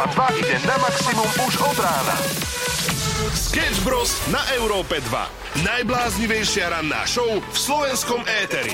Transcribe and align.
Európa 0.00 0.32
2 0.32 0.40
ide 0.40 0.56
na 0.64 0.76
maximum 0.80 1.28
už 1.44 1.60
od 1.60 1.76
rána. 1.76 2.16
Sketch 3.36 3.84
Bros. 3.84 4.16
na 4.32 4.40
Európe 4.56 4.96
2. 4.96 5.60
Najbláznivejšia 5.60 6.72
ranná 6.72 7.04
show 7.04 7.28
v 7.28 7.52
slovenskom 7.52 8.24
éteri. 8.24 8.72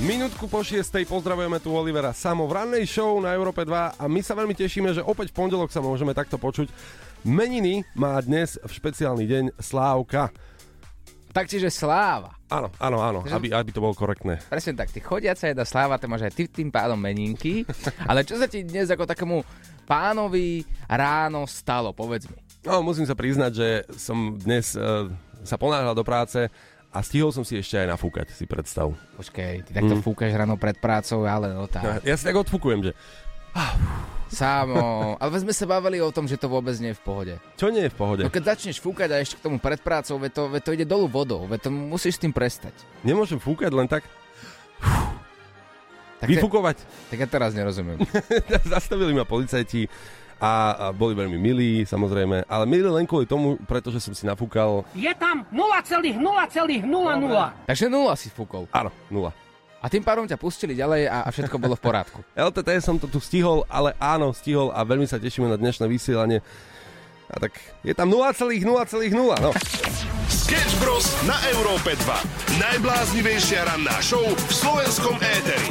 Minútku 0.00 0.48
po 0.48 0.64
šiestej 0.64 1.04
pozdravujeme 1.04 1.60
tu 1.60 1.68
Olivera 1.76 2.16
Samo 2.16 2.48
v 2.48 2.64
rannej 2.64 2.88
show 2.88 3.20
na 3.20 3.36
Európe 3.36 3.60
2 3.68 4.00
a 4.00 4.04
my 4.08 4.24
sa 4.24 4.32
veľmi 4.32 4.56
tešíme, 4.56 4.96
že 4.96 5.04
opäť 5.04 5.36
v 5.36 5.44
pondelok 5.44 5.68
sa 5.68 5.84
môžeme 5.84 6.16
takto 6.16 6.40
počuť. 6.40 6.72
Meniny 7.28 7.84
má 7.92 8.16
dnes 8.24 8.56
v 8.56 8.72
špeciálny 8.72 9.28
deň 9.28 9.44
Slávka. 9.60 10.32
Tak 11.38 11.46
čiže 11.46 11.70
sláva. 11.70 12.34
Áno, 12.48 12.66
áno, 12.76 12.98
áno, 12.98 13.20
Takže- 13.22 13.36
aby, 13.36 13.48
aby 13.52 13.70
to 13.70 13.78
bolo 13.78 13.94
korektné. 13.94 14.42
Presne 14.44 14.74
tak, 14.74 14.90
ty 14.90 14.98
chodiaca 14.98 15.46
jedna 15.46 15.62
sláva, 15.62 15.94
to 15.94 16.10
máš 16.10 16.26
aj 16.26 16.34
ty 16.34 16.44
tým 16.44 16.66
pádom 16.68 16.98
meninky. 16.98 17.62
Ale 18.10 18.26
čo 18.26 18.34
sa 18.34 18.44
ti 18.44 18.64
dnes 18.64 18.88
ako 18.88 19.06
takému 19.06 19.46
pánovi 19.84 20.66
ráno 20.84 21.46
stalo, 21.46 21.92
povedz 21.92 22.26
mi. 22.26 22.36
No, 22.60 22.82
musím 22.82 23.06
sa 23.06 23.14
priznať, 23.14 23.52
že 23.54 23.68
som 23.94 24.34
dnes 24.34 24.74
uh, 24.74 25.06
sa 25.40 25.54
ponáhľal 25.54 25.94
do 25.94 26.02
práce 26.02 26.50
a 26.88 26.98
stihol 26.98 27.30
som 27.30 27.46
si 27.46 27.54
ešte 27.54 27.78
aj 27.78 27.88
nafúkať, 27.88 28.32
si 28.32 28.44
predstav. 28.44 28.90
Počkej, 29.14 29.62
ty 29.62 29.70
takto 29.70 29.94
Mm. 29.94 30.02
fúkaš 30.02 30.32
ráno 30.32 30.56
pred 30.56 30.74
prácou, 30.74 31.22
ale 31.22 31.52
no 31.52 31.64
tá. 31.64 32.00
Ja 32.02 32.16
si 32.16 32.24
tak 32.24 32.34
odfúkujem, 32.34 32.82
že 32.82 32.92
Samo, 34.28 35.16
ale 35.16 35.40
sme 35.40 35.56
sa 35.56 35.64
bavili 35.64 36.04
o 36.04 36.12
tom, 36.12 36.28
že 36.28 36.36
to 36.36 36.52
vôbec 36.52 36.76
nie 36.76 36.92
je 36.92 36.98
v 37.00 37.02
pohode. 37.02 37.34
čo 37.56 37.72
nie 37.72 37.88
je 37.88 37.90
v 37.90 37.96
pohode. 37.96 38.22
No 38.22 38.28
keď 38.28 38.54
začneš 38.54 38.76
fúkať 38.76 39.08
a 39.08 39.24
ešte 39.24 39.40
k 39.40 39.44
tomu 39.48 39.56
pred 39.56 39.80
prácou, 39.80 40.20
veď 40.20 40.32
to, 40.36 40.42
veď 40.52 40.62
to 40.62 40.70
ide 40.76 40.86
dolu 40.86 41.08
vodou, 41.08 41.48
veď 41.48 41.64
to 41.64 41.70
musíš 41.72 42.20
s 42.20 42.22
tým 42.22 42.32
prestať. 42.36 42.76
Nemôžem 43.00 43.40
fúkať 43.40 43.72
len 43.72 43.88
tak, 43.88 44.04
Tak, 46.20 46.28
te, 46.28 46.34
vyfúkovať. 46.34 46.76
tak 47.08 47.18
ja 47.24 47.28
teraz 47.30 47.56
nerozumiem. 47.56 48.04
Zastavili 48.68 49.16
ma 49.16 49.24
policajti 49.24 49.88
a, 50.38 50.52
a 50.76 50.84
boli 50.92 51.16
veľmi 51.16 51.38
milí, 51.40 51.82
samozrejme, 51.88 52.46
ale 52.46 52.64
milí 52.68 52.84
len 52.84 53.08
kvôli 53.08 53.24
tomu, 53.24 53.56
pretože 53.64 53.98
som 53.98 54.12
si 54.12 54.28
nafúkal, 54.28 54.84
Je 54.92 55.10
tam 55.16 55.48
0,0,00. 55.48 56.14
Takže 57.64 57.84
nula 57.88 58.14
si 58.14 58.28
fúkol. 58.28 58.68
áno, 58.70 58.92
nula. 59.08 59.32
A 59.78 59.86
tým 59.86 60.02
pádom 60.02 60.26
ťa 60.26 60.34
pustili 60.34 60.74
ďalej 60.74 61.06
a, 61.06 61.22
a 61.22 61.30
všetko 61.30 61.54
bolo 61.62 61.78
v 61.78 61.82
porádku. 61.86 62.18
LTT 62.34 62.68
som 62.86 62.98
to 62.98 63.06
tu 63.06 63.22
stihol, 63.22 63.62
ale 63.70 63.94
áno, 64.02 64.34
stihol 64.34 64.74
a 64.74 64.82
veľmi 64.82 65.06
sa 65.06 65.22
tešíme 65.22 65.46
na 65.46 65.54
dnešné 65.54 65.86
vysielanie. 65.86 66.42
A 67.28 67.36
tak 67.38 67.54
je 67.84 67.92
tam 67.94 68.10
0,0,0, 68.10 68.64
no. 69.38 69.50
Sketch 70.26 70.74
Bros. 70.80 71.06
na 71.28 71.36
Európe 71.54 71.92
2. 71.94 72.58
Najbláznivejšia 72.58 73.68
ranná 73.68 74.00
show 74.00 74.24
v 74.24 74.52
slovenskom 74.52 75.14
éteri. 75.20 75.68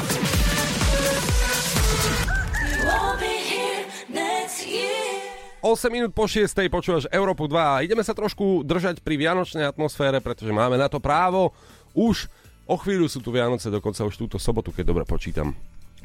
Won't 2.85 3.17
be 3.19 3.35
here 3.43 3.83
next 4.07 4.63
year. 4.63 5.19
8 5.65 5.91
minút 5.91 6.13
po 6.13 6.29
6. 6.29 6.53
počúvaš 6.69 7.09
Európu 7.09 7.49
2 7.49 7.57
a 7.57 7.81
ideme 7.83 8.05
sa 8.05 8.13
trošku 8.13 8.61
držať 8.63 9.01
pri 9.01 9.17
vianočnej 9.19 9.67
atmosfére, 9.67 10.21
pretože 10.21 10.53
máme 10.53 10.77
na 10.77 10.87
to 10.87 11.01
právo. 11.01 11.51
Už 11.97 12.29
o 12.67 12.75
chvíľu 12.75 13.07
sú 13.07 13.23
tu 13.23 13.31
Vianoce, 13.31 13.71
dokonca 13.71 14.03
už 14.03 14.15
túto 14.19 14.37
sobotu, 14.37 14.75
keď 14.75 14.91
dobre 14.91 15.03
počítam. 15.07 15.55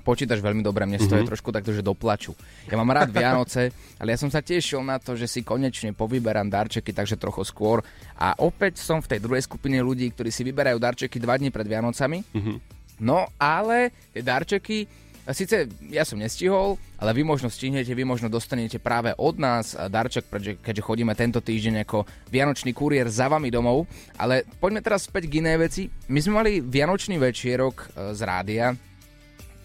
Počítaš 0.03 0.43
veľmi 0.43 0.67
dobre, 0.67 0.83
mne 0.83 0.99
stojí 0.99 1.23
mm-hmm. 1.23 1.31
trošku 1.31 1.55
takto, 1.55 1.71
že 1.71 1.79
doplaču. 1.79 2.35
Ja 2.67 2.75
mám 2.75 2.91
rád 2.91 3.15
Vianoce, 3.15 3.71
ale 4.03 4.15
ja 4.15 4.19
som 4.19 4.27
sa 4.35 4.43
tešil 4.43 4.83
na 4.83 4.99
to, 4.99 5.15
že 5.15 5.31
si 5.31 5.47
konečne 5.47 5.95
povyberám 5.95 6.51
darčeky, 6.51 6.91
takže 6.91 7.15
trochu 7.15 7.47
skôr. 7.47 7.87
A 8.19 8.35
opäť 8.43 8.83
som 8.83 8.99
v 8.99 9.15
tej 9.15 9.23
druhej 9.23 9.47
skupine 9.47 9.79
ľudí, 9.79 10.11
ktorí 10.11 10.35
si 10.35 10.43
vyberajú 10.43 10.83
darčeky 10.83 11.23
dva 11.23 11.39
dní 11.39 11.55
pred 11.55 11.71
Vianocami. 11.71 12.19
Mm-hmm. 12.19 12.57
No 12.99 13.31
ale 13.39 13.95
tie 14.11 14.27
darčeky, 14.27 14.91
síce 15.31 15.71
ja 15.87 16.03
som 16.03 16.19
nestihol, 16.19 16.75
ale 16.99 17.15
vy 17.15 17.23
možno 17.23 17.47
stihnete, 17.47 17.95
vy 17.95 18.03
možno 18.03 18.27
dostanete 18.27 18.83
práve 18.83 19.15
od 19.15 19.39
nás 19.39 19.79
darček, 19.79 20.27
pretože, 20.27 20.59
keďže 20.59 20.83
chodíme 20.83 21.15
tento 21.15 21.39
týždeň 21.39 21.87
ako 21.87 22.03
Vianočný 22.27 22.75
kuriér 22.75 23.07
za 23.07 23.31
vami 23.31 23.47
domov. 23.47 23.87
Ale 24.19 24.43
poďme 24.59 24.83
teraz 24.83 25.07
späť 25.07 25.31
k 25.31 25.39
inej 25.39 25.57
veci. 25.63 25.83
My 26.11 26.19
sme 26.19 26.43
mali 26.43 26.59
Vianočný 26.59 27.23
večierok 27.23 27.75
e, 27.79 27.87
z 28.19 28.21
rádia, 28.27 28.75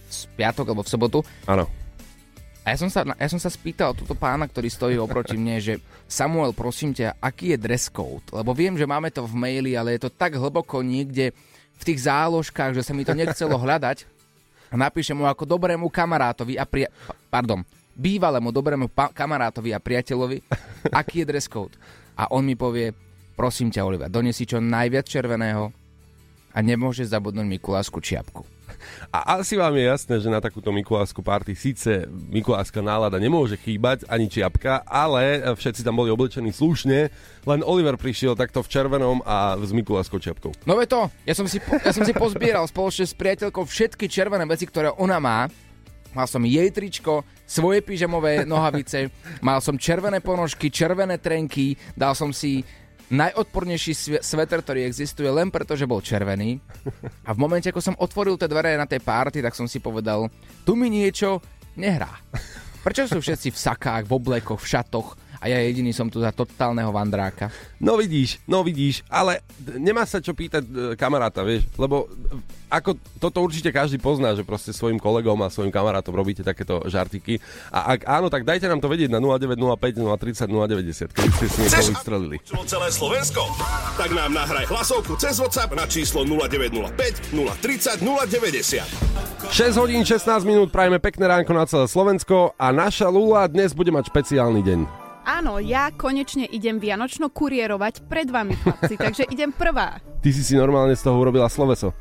z 0.05 0.19
piatok 0.37 0.77
alebo 0.77 0.85
v 0.85 0.93
sobotu. 0.93 1.19
Áno. 1.49 1.65
A 2.61 2.75
ja 2.75 2.77
som 2.77 2.91
sa, 2.91 3.07
ja 3.07 3.29
som 3.31 3.39
sa 3.39 3.47
spýtal 3.47 3.95
túto 3.95 4.11
pána, 4.11 4.43
ktorý 4.43 4.67
stojí 4.67 4.95
oproti 4.99 5.39
mne, 5.39 5.57
že 5.57 5.79
Samuel, 6.03 6.51
prosím 6.51 6.91
ťa, 6.91 7.15
aký 7.23 7.55
je 7.55 7.63
dress 7.63 7.87
code? 7.87 8.27
Lebo 8.35 8.51
viem, 8.51 8.75
že 8.75 8.83
máme 8.83 9.07
to 9.07 9.23
v 9.23 9.39
maili, 9.39 9.73
ale 9.73 9.95
je 9.95 10.05
to 10.05 10.11
tak 10.11 10.35
hlboko 10.35 10.83
niekde 10.83 11.31
v 11.79 11.83
tých 11.87 12.05
záložkách, 12.05 12.75
že 12.75 12.83
sa 12.83 12.91
mi 12.91 13.07
to 13.07 13.15
nechcelo 13.15 13.55
hľadať. 13.55 14.16
A 14.67 14.75
napíšem 14.75 15.15
mu 15.15 15.25
ako 15.25 15.47
dobrému 15.47 15.87
kamarátovi 15.87 16.59
a 16.59 16.67
pria... 16.67 16.91
pa- 16.91 17.15
Pardon, 17.27 17.63
bývalému 17.95 18.51
dobrému 18.51 18.87
pa- 18.91 19.11
kamarátovi 19.11 19.71
a 19.71 19.79
priateľovi, 19.79 20.43
aký 20.99 21.23
je 21.23 21.29
dress 21.29 21.47
code. 21.47 21.75
A 22.17 22.27
on 22.33 22.43
mi 22.43 22.57
povie, 22.57 22.91
prosím 23.37 23.69
ťa, 23.69 23.85
Oliver, 23.85 24.09
donesi 24.09 24.43
čo 24.43 24.57
najviac 24.57 25.05
červeného 25.05 25.69
a 26.51 26.59
nemôžeš 26.59 27.13
zabudnúť 27.13 27.45
Mikulásku 27.45 28.01
čiapku. 28.01 28.56
A 29.09 29.39
asi 29.39 29.55
vám 29.55 29.73
je 29.75 29.87
jasné, 29.87 30.15
že 30.19 30.29
na 30.29 30.43
takúto 30.43 30.69
Mikulásku 30.75 31.19
party 31.23 31.55
síce 31.55 32.05
Mikuláská 32.09 32.83
nálada 32.83 33.15
nemôže 33.17 33.55
chýbať, 33.57 34.03
ani 34.11 34.27
čiapka, 34.27 34.83
ale 34.83 35.41
všetci 35.55 35.81
tam 35.83 35.97
boli 35.97 36.11
oblečení 36.11 36.51
slušne, 36.51 37.09
len 37.47 37.59
Oliver 37.63 37.95
prišiel 37.95 38.35
takto 38.35 38.59
v 38.63 38.71
červenom 38.71 39.23
a 39.23 39.55
s 39.57 39.71
Mikuláskou 39.71 40.19
čiapkou. 40.19 40.51
No 40.67 40.75
ve 40.75 40.85
to, 40.85 41.07
ja 41.23 41.33
som, 41.33 41.47
si, 41.47 41.57
ja 41.59 41.91
som 41.95 42.03
si 42.03 42.11
pozbieral 42.11 42.67
spoločne 42.67 43.07
s 43.07 43.15
priateľkou 43.15 43.63
všetky 43.63 44.11
červené 44.11 44.43
veci, 44.43 44.67
ktoré 44.67 44.91
ona 44.95 45.17
má. 45.17 45.47
Mal 46.15 46.25
som 46.25 46.41
jej 46.41 46.71
tričko, 46.73 47.21
svoje 47.45 47.85
pyžamové 47.85 48.41
nohavice, 48.41 49.13
mal 49.43 49.61
som 49.61 49.77
červené 49.77 50.17
ponožky, 50.17 50.73
červené 50.73 51.21
trenky, 51.21 51.77
dal 51.93 52.17
som 52.17 52.33
si 52.33 52.65
najodpornejší 53.07 53.93
sve- 53.95 54.21
sveter, 54.23 54.59
ktorý 54.63 54.83
existuje 54.83 55.27
len 55.31 55.47
preto, 55.47 55.79
že 55.79 55.87
bol 55.87 56.03
červený. 56.03 56.59
A 57.27 57.31
v 57.31 57.39
momente, 57.39 57.71
ako 57.71 57.79
som 57.79 57.99
otvoril 57.99 58.35
tie 58.35 58.51
dvere 58.51 58.75
na 58.75 58.87
tej 58.87 58.99
party, 58.99 59.39
tak 59.39 59.55
som 59.55 59.67
si 59.67 59.79
povedal, 59.79 60.27
tu 60.67 60.75
mi 60.75 60.91
niečo 60.91 61.39
nehrá. 61.79 62.11
Prečo 62.83 63.07
sú 63.07 63.19
všetci 63.19 63.51
v 63.51 63.57
sakách, 63.59 64.03
v 64.07 64.15
oblekoch, 64.15 64.59
v 64.59 64.69
šatoch 64.71 65.26
a 65.37 65.45
ja 65.49 65.57
jediný 65.61 65.93
som 65.93 66.09
tu 66.09 66.19
za 66.19 66.33
totálneho 66.33 66.89
vandráka? 66.89 67.53
No 67.77 67.97
vidíš, 67.97 68.41
no 68.49 68.65
vidíš, 68.65 69.05
ale 69.07 69.45
nemá 69.77 70.03
sa 70.03 70.17
čo 70.17 70.33
pýtať 70.33 70.63
e, 70.65 70.73
kamaráta, 70.97 71.45
vieš, 71.45 71.69
lebo 71.77 72.09
e, 72.09 72.57
ako 72.67 72.99
toto 73.23 73.39
určite 73.39 73.71
každý 73.71 73.95
pozná, 73.95 74.35
že 74.35 74.43
proste 74.43 74.75
svojim 74.75 74.99
kolegom 74.99 75.39
a 75.39 75.47
svojim 75.47 75.71
kamarátom 75.71 76.11
robíte 76.11 76.43
takéto 76.43 76.83
žartiky. 76.83 77.39
A 77.71 77.95
ak 77.95 77.99
áno, 78.03 78.27
tak 78.27 78.43
dajte 78.43 78.67
nám 78.67 78.83
to 78.83 78.91
vedieť 78.91 79.07
na 79.07 79.23
0905 79.23 80.03
030 80.03 80.51
090, 80.51 81.15
keď 81.15 81.29
ste 81.31 81.45
si 81.47 81.57
niekoho 81.63 81.91
vystrelili. 81.95 82.37
Celé 82.67 82.87
Slovensko? 82.91 83.41
Tak 83.95 84.11
nám 84.11 84.35
nahraj 84.35 84.67
hlasovku 84.67 85.15
cez 85.15 85.39
WhatsApp 85.39 85.71
na 85.79 85.87
číslo 85.87 86.27
0905 86.27 87.31
030 87.31 88.03
090. 88.03 88.83
6 89.47 89.79
hodín 89.79 90.03
16 90.03 90.43
minút, 90.43 90.67
prajeme 90.75 90.99
pekné 90.99 91.31
ránko 91.31 91.55
na 91.55 91.63
celé 91.63 91.87
Slovensko 91.87 92.51
a 92.59 92.75
naša 92.75 93.07
Lula 93.07 93.47
dnes 93.47 93.71
bude 93.71 93.95
mať 93.95 94.11
špeciálny 94.11 94.59
deň. 94.59 95.06
Áno, 95.27 95.59
ja 95.59 95.91
konečne 95.91 96.47
idem 96.47 96.79
vianočno 96.79 97.27
kurierovať 97.27 98.07
pred 98.07 98.31
vami, 98.31 98.55
chlapci, 98.55 98.95
takže 98.95 99.27
idem 99.27 99.51
prvá. 99.51 99.99
Ty 100.23 100.29
si 100.31 100.39
si 100.39 100.55
normálne 100.55 100.95
z 100.95 101.03
toho 101.03 101.19
urobila 101.19 101.51
sloveso. 101.51 101.91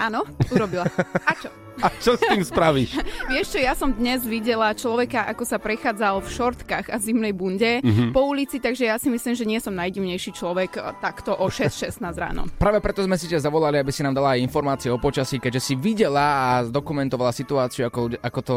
Áno, 0.00 0.24
urobila. 0.48 0.88
A 1.28 1.36
čo? 1.36 1.52
A 1.80 1.88
čo 1.96 2.12
s 2.16 2.20
tým 2.20 2.44
spravíš? 2.44 2.92
Vieš 3.32 3.56
čo, 3.56 3.58
ja 3.60 3.72
som 3.72 3.88
dnes 3.88 4.20
videla 4.28 4.72
človeka, 4.76 5.24
ako 5.28 5.44
sa 5.48 5.56
prechádzal 5.56 6.20
v 6.20 6.28
šortkách 6.28 6.86
a 6.92 6.96
zimnej 7.00 7.32
bunde 7.32 7.80
mm-hmm. 7.80 8.12
po 8.12 8.28
ulici, 8.28 8.60
takže 8.60 8.84
ja 8.84 9.00
si 9.00 9.08
myslím, 9.08 9.32
že 9.32 9.48
nie 9.48 9.60
som 9.60 9.72
najdivnejší 9.72 10.36
človek 10.36 10.76
eh, 10.76 10.92
takto 11.00 11.32
o 11.32 11.48
6.16 11.48 12.04
ráno. 12.16 12.48
Práve 12.60 12.84
preto 12.84 13.00
sme 13.00 13.16
si 13.16 13.28
ťa 13.28 13.44
zavolali, 13.44 13.80
aby 13.80 13.92
si 13.92 14.04
nám 14.04 14.12
dala 14.16 14.36
aj 14.36 14.44
informácie 14.44 14.92
o 14.92 15.00
počasí, 15.00 15.40
keďže 15.40 15.72
si 15.72 15.74
videla 15.76 16.60
a 16.60 16.68
zdokumentovala 16.68 17.32
situáciu, 17.32 17.88
ako, 17.88 18.20
ako 18.20 18.40
to 18.44 18.56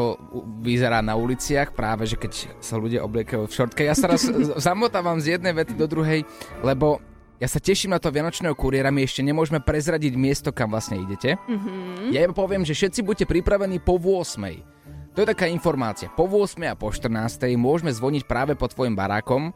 vyzerá 0.60 1.00
na 1.00 1.16
uliciach, 1.16 1.72
práve 1.72 2.04
že 2.04 2.20
keď 2.20 2.60
sa 2.60 2.76
ľudia 2.76 3.00
obliekajú 3.04 3.48
v 3.48 3.56
šortke. 3.56 3.88
Ja 3.88 3.96
sa 3.96 4.12
raz 4.12 4.28
zamotávam 4.68 5.16
z 5.16 5.40
jednej 5.40 5.56
vety 5.56 5.76
do 5.80 5.88
druhej, 5.88 6.28
lebo 6.60 7.00
ja 7.42 7.48
sa 7.50 7.58
teším 7.58 7.92
na 7.92 8.00
to 8.00 8.14
Vianočného 8.14 8.54
kuriéra, 8.54 8.94
my 8.94 9.02
ešte 9.02 9.20
nemôžeme 9.26 9.58
prezradiť 9.58 10.14
miesto, 10.14 10.54
kam 10.54 10.70
vlastne 10.70 11.02
idete. 11.02 11.34
Mm-hmm. 11.34 12.14
Ja 12.14 12.22
iba 12.22 12.34
poviem, 12.34 12.62
že 12.62 12.78
všetci 12.78 13.02
buďte 13.02 13.26
pripravení 13.26 13.82
po 13.82 13.98
8. 13.98 14.74
To 15.14 15.22
je 15.22 15.30
taká 15.30 15.46
informácia. 15.46 16.10
Po 16.10 16.26
8 16.26 16.58
a 16.66 16.74
po 16.74 16.90
14 16.90 17.46
môžeme 17.54 17.94
zvoniť 17.94 18.26
práve 18.26 18.58
pod 18.58 18.74
tvojim 18.74 18.98
barákom 18.98 19.54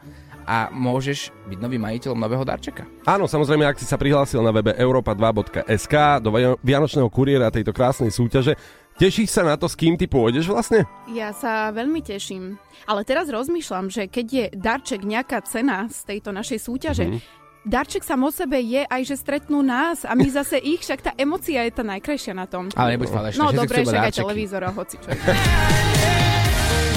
a 0.48 0.72
môžeš 0.72 1.34
byť 1.50 1.58
novým 1.60 1.82
majiteľom 1.82 2.16
nového 2.16 2.40
darčeka. 2.40 2.88
Áno, 3.04 3.28
samozrejme, 3.28 3.68
ak 3.68 3.76
si 3.76 3.84
sa 3.84 4.00
prihlásil 4.00 4.40
na 4.40 4.48
webe 4.48 4.72
europa2.sk 4.72 6.24
do 6.24 6.32
Via- 6.32 6.56
Vianočného 6.64 7.10
kuriéra 7.12 7.52
tejto 7.52 7.76
krásnej 7.76 8.08
súťaže, 8.08 8.56
tešíš 8.96 9.28
sa 9.28 9.44
na 9.44 9.60
to, 9.60 9.68
s 9.68 9.76
kým 9.76 10.00
ty 10.00 10.08
pôjdeš 10.08 10.48
vlastne? 10.48 10.88
Ja 11.12 11.36
sa 11.36 11.68
veľmi 11.68 12.00
teším. 12.00 12.56
Ale 12.88 13.04
teraz 13.04 13.28
rozmýšľam, 13.28 13.92
že 13.92 14.08
keď 14.08 14.26
je 14.26 14.44
darček 14.56 15.04
nejaká 15.04 15.44
cena 15.44 15.84
z 15.92 16.16
tejto 16.16 16.32
našej 16.32 16.58
súťaže, 16.64 17.06
mm-hmm. 17.12 17.37
Darček 17.66 18.04
sam 18.04 18.26
o 18.26 18.30
sebe 18.30 18.60
je 18.60 18.84
aj, 18.86 19.02
že 19.06 19.16
stretnú 19.18 19.62
nás 19.62 20.04
a 20.04 20.12
my 20.14 20.28
zase 20.38 20.58
ich, 20.58 20.82
však 20.82 21.00
tá 21.02 21.12
emocia 21.18 21.64
je 21.66 21.72
tá 21.74 21.82
najkrajšia 21.86 22.34
na 22.34 22.46
tom. 22.46 22.68
Ale 22.74 22.98
nebuď 22.98 23.08
falešná, 23.08 23.40
No 23.40 23.54
dobre, 23.54 23.82
však 23.82 24.04
aj 24.10 24.14
televízor 24.14 24.62
a 24.66 24.70
hoci 24.70 24.96
čo. 25.00 25.08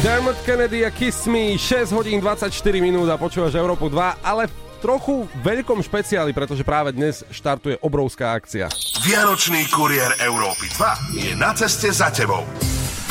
Dermot 0.02 0.38
Kennedy 0.42 0.82
a 0.82 0.90
Kiss 0.90 1.30
Me, 1.30 1.54
6 1.62 1.94
hodín 1.94 2.18
24 2.18 2.50
minút 2.82 3.06
a 3.06 3.22
počúvaš 3.22 3.54
Európu 3.54 3.86
2, 3.86 4.26
ale 4.26 4.50
v 4.50 4.54
trochu 4.82 5.30
veľkom 5.46 5.78
špeciáli, 5.86 6.34
pretože 6.34 6.66
práve 6.66 6.90
dnes 6.98 7.22
štartuje 7.30 7.78
obrovská 7.86 8.34
akcia. 8.34 8.66
Vianočný 9.06 9.70
kuriér 9.70 10.18
Európy 10.26 10.74
2 10.74 11.22
je 11.22 11.32
na 11.38 11.54
ceste 11.54 11.94
za 11.94 12.10
tebou. 12.10 12.42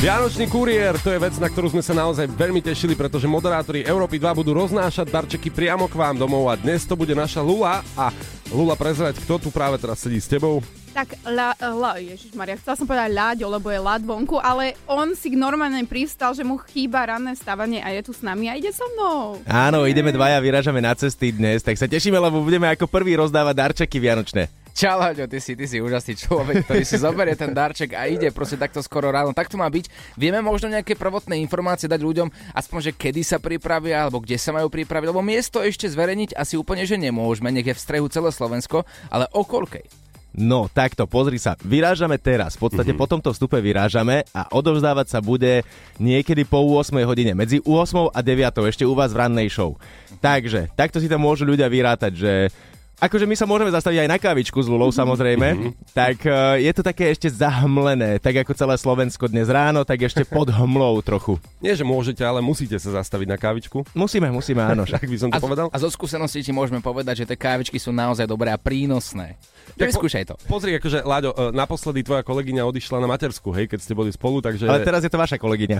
Vianočný 0.00 0.48
kuriér, 0.48 0.96
to 1.04 1.12
je 1.12 1.20
vec, 1.20 1.36
na 1.36 1.52
ktorú 1.52 1.76
sme 1.76 1.84
sa 1.84 1.92
naozaj 1.92 2.24
veľmi 2.32 2.64
tešili, 2.64 2.96
pretože 2.96 3.28
moderátori 3.28 3.84
Európy 3.84 4.16
2 4.16 4.32
budú 4.32 4.56
roznášať 4.56 5.12
darčeky 5.12 5.52
priamo 5.52 5.92
k 5.92 6.00
vám 6.00 6.16
domov 6.16 6.48
a 6.48 6.56
dnes 6.56 6.88
to 6.88 6.96
bude 6.96 7.12
naša 7.12 7.44
Lula 7.44 7.84
a 8.00 8.08
Lula 8.48 8.80
prezrať, 8.80 9.20
kto 9.20 9.36
tu 9.36 9.48
práve 9.52 9.76
teraz 9.76 10.00
sedí 10.00 10.16
s 10.16 10.24
tebou. 10.24 10.64
Tak, 10.96 11.20
la, 11.28 11.52
la, 11.52 12.00
Maria, 12.32 12.56
chcela 12.56 12.80
som 12.80 12.88
povedať 12.88 13.12
Láďo, 13.12 13.52
lebo 13.52 13.68
je 13.68 13.76
Lád 13.76 14.00
vonku, 14.00 14.40
ale 14.40 14.72
on 14.88 15.12
si 15.12 15.36
normálne 15.36 15.84
pristal, 15.84 16.32
že 16.32 16.48
mu 16.48 16.56
chýba 16.72 17.04
ranné 17.04 17.36
stavanie 17.36 17.84
a 17.84 17.92
je 17.92 18.00
tu 18.00 18.16
s 18.16 18.24
nami 18.24 18.48
a 18.48 18.56
ide 18.56 18.72
so 18.72 18.88
mnou. 18.96 19.44
Áno, 19.44 19.84
ideme 19.84 20.16
dvaja, 20.16 20.40
vyražame 20.40 20.80
na 20.80 20.96
cesty 20.96 21.28
dnes, 21.28 21.60
tak 21.60 21.76
sa 21.76 21.84
tešíme, 21.84 22.16
lebo 22.16 22.40
budeme 22.40 22.72
ako 22.72 22.88
prvý 22.88 23.20
rozdávať 23.20 23.52
darčeky 23.52 24.00
vianočné. 24.00 24.48
Čau, 24.70 24.96
Láďo, 24.96 25.26
ty 25.26 25.42
si, 25.42 25.58
ty 25.58 25.66
si 25.66 25.82
úžasný 25.82 26.14
človek, 26.14 26.64
ktorý 26.64 26.82
si 26.86 26.96
zoberie 26.96 27.34
ten 27.34 27.50
darček 27.50 27.92
a 27.92 28.06
ide 28.06 28.30
proste 28.30 28.56
takto 28.56 28.80
skoro 28.80 29.10
ráno. 29.10 29.34
Tak 29.34 29.50
to 29.50 29.58
má 29.58 29.66
byť. 29.66 29.90
Vieme 30.14 30.38
možno 30.40 30.70
nejaké 30.70 30.94
prvotné 30.94 31.36
informácie 31.42 31.90
dať 31.90 32.00
ľuďom, 32.00 32.28
aspoň, 32.54 32.90
že 32.90 32.96
kedy 32.96 33.22
sa 33.26 33.42
pripravia, 33.42 34.06
alebo 34.06 34.22
kde 34.22 34.38
sa 34.38 34.54
majú 34.54 34.70
pripraviť, 34.70 35.10
lebo 35.10 35.20
miesto 35.20 35.60
ešte 35.60 35.90
zverejniť 35.90 36.38
asi 36.38 36.54
úplne, 36.54 36.86
že 36.86 36.96
nemôžeme, 36.96 37.50
nech 37.50 37.66
je 37.66 37.76
v 37.76 37.82
strehu 37.82 38.06
celé 38.08 38.30
Slovensko, 38.30 38.86
ale 39.10 39.26
o 39.34 39.42
koľkej? 39.42 40.10
No, 40.30 40.70
takto, 40.70 41.10
pozri 41.10 41.42
sa, 41.42 41.58
vyrážame 41.58 42.14
teraz, 42.14 42.54
v 42.54 42.70
podstate 42.70 42.94
mm-hmm. 42.94 43.02
po 43.02 43.10
tomto 43.10 43.34
vstupe 43.34 43.58
vyrážame 43.58 44.22
a 44.30 44.46
odovzdávať 44.54 45.10
sa 45.10 45.18
bude 45.18 45.66
niekedy 45.98 46.46
po 46.46 46.62
8 46.62 46.94
hodine, 47.02 47.34
medzi 47.34 47.58
8 47.58 48.14
a 48.14 48.20
9 48.22 48.70
ešte 48.70 48.86
u 48.86 48.94
vás 48.94 49.10
v 49.10 49.26
rannej 49.26 49.50
show. 49.50 49.74
Takže, 50.22 50.70
takto 50.78 51.02
si 51.02 51.10
tam 51.10 51.26
môžu 51.26 51.42
ľudia 51.42 51.66
vyrátať, 51.66 52.12
že 52.14 52.32
Akože 53.00 53.24
my 53.24 53.32
sa 53.32 53.48
môžeme 53.48 53.72
zastaviť 53.72 54.04
aj 54.04 54.08
na 54.12 54.18
kávičku 54.20 54.60
s 54.60 54.68
Lulou 54.68 54.92
samozrejme, 54.92 55.48
mm-hmm. 55.56 55.72
tak 55.96 56.20
uh, 56.28 56.60
je 56.60 56.68
to 56.76 56.84
také 56.84 57.08
ešte 57.08 57.32
zahmlené, 57.32 58.20
tak 58.20 58.44
ako 58.44 58.52
celé 58.52 58.76
Slovensko 58.76 59.24
dnes 59.24 59.48
ráno, 59.48 59.88
tak 59.88 60.04
ešte 60.04 60.28
pod 60.28 60.52
hmlou 60.52 61.00
trochu. 61.00 61.40
Nie, 61.64 61.72
že 61.72 61.80
môžete, 61.80 62.20
ale 62.20 62.44
musíte 62.44 62.76
sa 62.76 63.00
zastaviť 63.00 63.28
na 63.32 63.40
kávičku. 63.40 63.88
Musíme, 63.96 64.28
musíme, 64.28 64.60
áno. 64.60 64.84
Tak 65.00 65.08
by 65.08 65.16
som 65.16 65.32
to 65.32 65.38
A, 65.38 65.40
povedal. 65.40 65.66
a 65.72 65.78
zo 65.80 65.88
skúsenosti 65.88 66.44
ti 66.44 66.52
môžeme 66.52 66.84
povedať, 66.84 67.24
že 67.24 67.32
tie 67.32 67.38
kávičky 67.40 67.80
sú 67.80 67.88
naozaj 67.88 68.28
dobré 68.28 68.52
a 68.52 68.60
prínosné. 68.60 69.40
Tak 69.80 69.96
skúšaj 69.96 70.28
to. 70.28 70.34
Pozri, 70.44 70.76
akože, 70.76 71.00
Láďo, 71.06 71.30
e, 71.32 71.56
naposledy 71.56 72.04
tvoja 72.04 72.20
kolegyňa 72.20 72.68
odišla 72.68 73.00
na 73.00 73.08
matersku, 73.08 73.48
hej, 73.54 73.70
keď 73.70 73.80
ste 73.80 73.94
boli 73.96 74.10
spolu, 74.12 74.42
takže... 74.44 74.66
Ale 74.68 74.84
teraz 74.84 75.00
je 75.06 75.08
to 75.08 75.16
vaša 75.16 75.40
kolegyňa. 75.40 75.78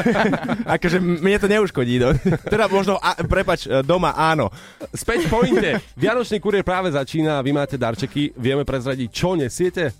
akože 0.76 0.98
mne 1.00 1.38
to 1.38 1.48
neuškodí. 1.48 1.96
No. 2.02 2.12
Teda 2.52 2.66
možno, 2.66 2.98
a, 2.98 3.16
prepač, 3.24 3.64
e, 3.64 3.80
doma 3.86 4.12
áno. 4.12 4.50
Späť 4.92 5.30
pointe. 5.30 5.78
Vianočný 5.94 6.41
kurier 6.42 6.66
práve 6.66 6.90
začína 6.90 7.38
a 7.38 7.44
vy 7.46 7.54
máte 7.54 7.78
darčeky. 7.78 8.34
Vieme 8.34 8.66
prezradiť, 8.66 9.08
čo 9.14 9.38
nesiete? 9.38 9.94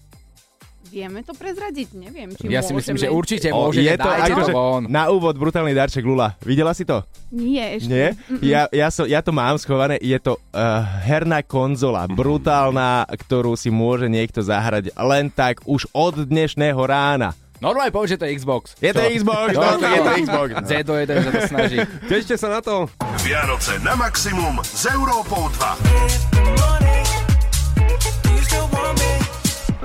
Vieme 0.92 1.24
to 1.24 1.32
prezradiť? 1.32 1.96
Neviem, 1.96 2.36
či 2.36 2.52
Ja 2.52 2.60
si 2.60 2.76
myslím, 2.76 3.00
že 3.00 3.08
určite 3.08 3.48
O, 3.48 3.72
môžete, 3.72 3.80
je 3.80 3.96
to 3.96 4.04
to 4.04 4.12
akože 4.12 4.52
von. 4.52 4.84
na 4.92 5.08
úvod 5.08 5.40
brutálny 5.40 5.72
darček 5.72 6.04
Lula. 6.04 6.36
Videla 6.44 6.76
si 6.76 6.84
to? 6.84 7.00
Nie, 7.32 7.80
ešte. 7.80 7.88
Nie? 7.88 8.06
Ja, 8.44 8.68
ja, 8.68 8.92
so, 8.92 9.08
ja 9.08 9.24
to 9.24 9.32
mám 9.32 9.56
schované. 9.56 9.96
Je 10.04 10.20
to 10.20 10.36
uh, 10.36 10.84
herná 11.08 11.40
konzola, 11.40 12.04
brutálna, 12.04 13.08
ktorú 13.08 13.56
si 13.56 13.72
môže 13.72 14.04
niekto 14.04 14.44
zahrať 14.44 14.92
len 14.92 15.32
tak 15.32 15.64
už 15.64 15.88
od 15.96 16.28
dnešného 16.28 16.76
rána. 16.84 17.32
Normálne 17.62 17.94
povedz, 17.94 18.18
že 18.18 18.18
to 18.18 18.26
je 18.26 18.34
Xbox. 18.42 18.74
Je 18.82 18.90
to 18.90 18.98
Xbox, 19.06 19.54
No, 19.54 19.78
no, 19.78 19.86
je 19.86 20.02
to 20.02 20.12
Xbox. 20.26 20.48
Zedo 20.66 20.98
jeden 20.98 21.22
sa 21.22 21.30
to 21.30 21.42
snaží. 21.46 21.78
Tešte 22.10 22.34
sa 22.34 22.58
na 22.58 22.58
to. 22.58 22.90
Vianoce 23.22 23.78
na 23.86 23.94
maximum 23.94 24.58
s 24.66 24.90
Európou 24.90 25.46
2. 25.46 25.78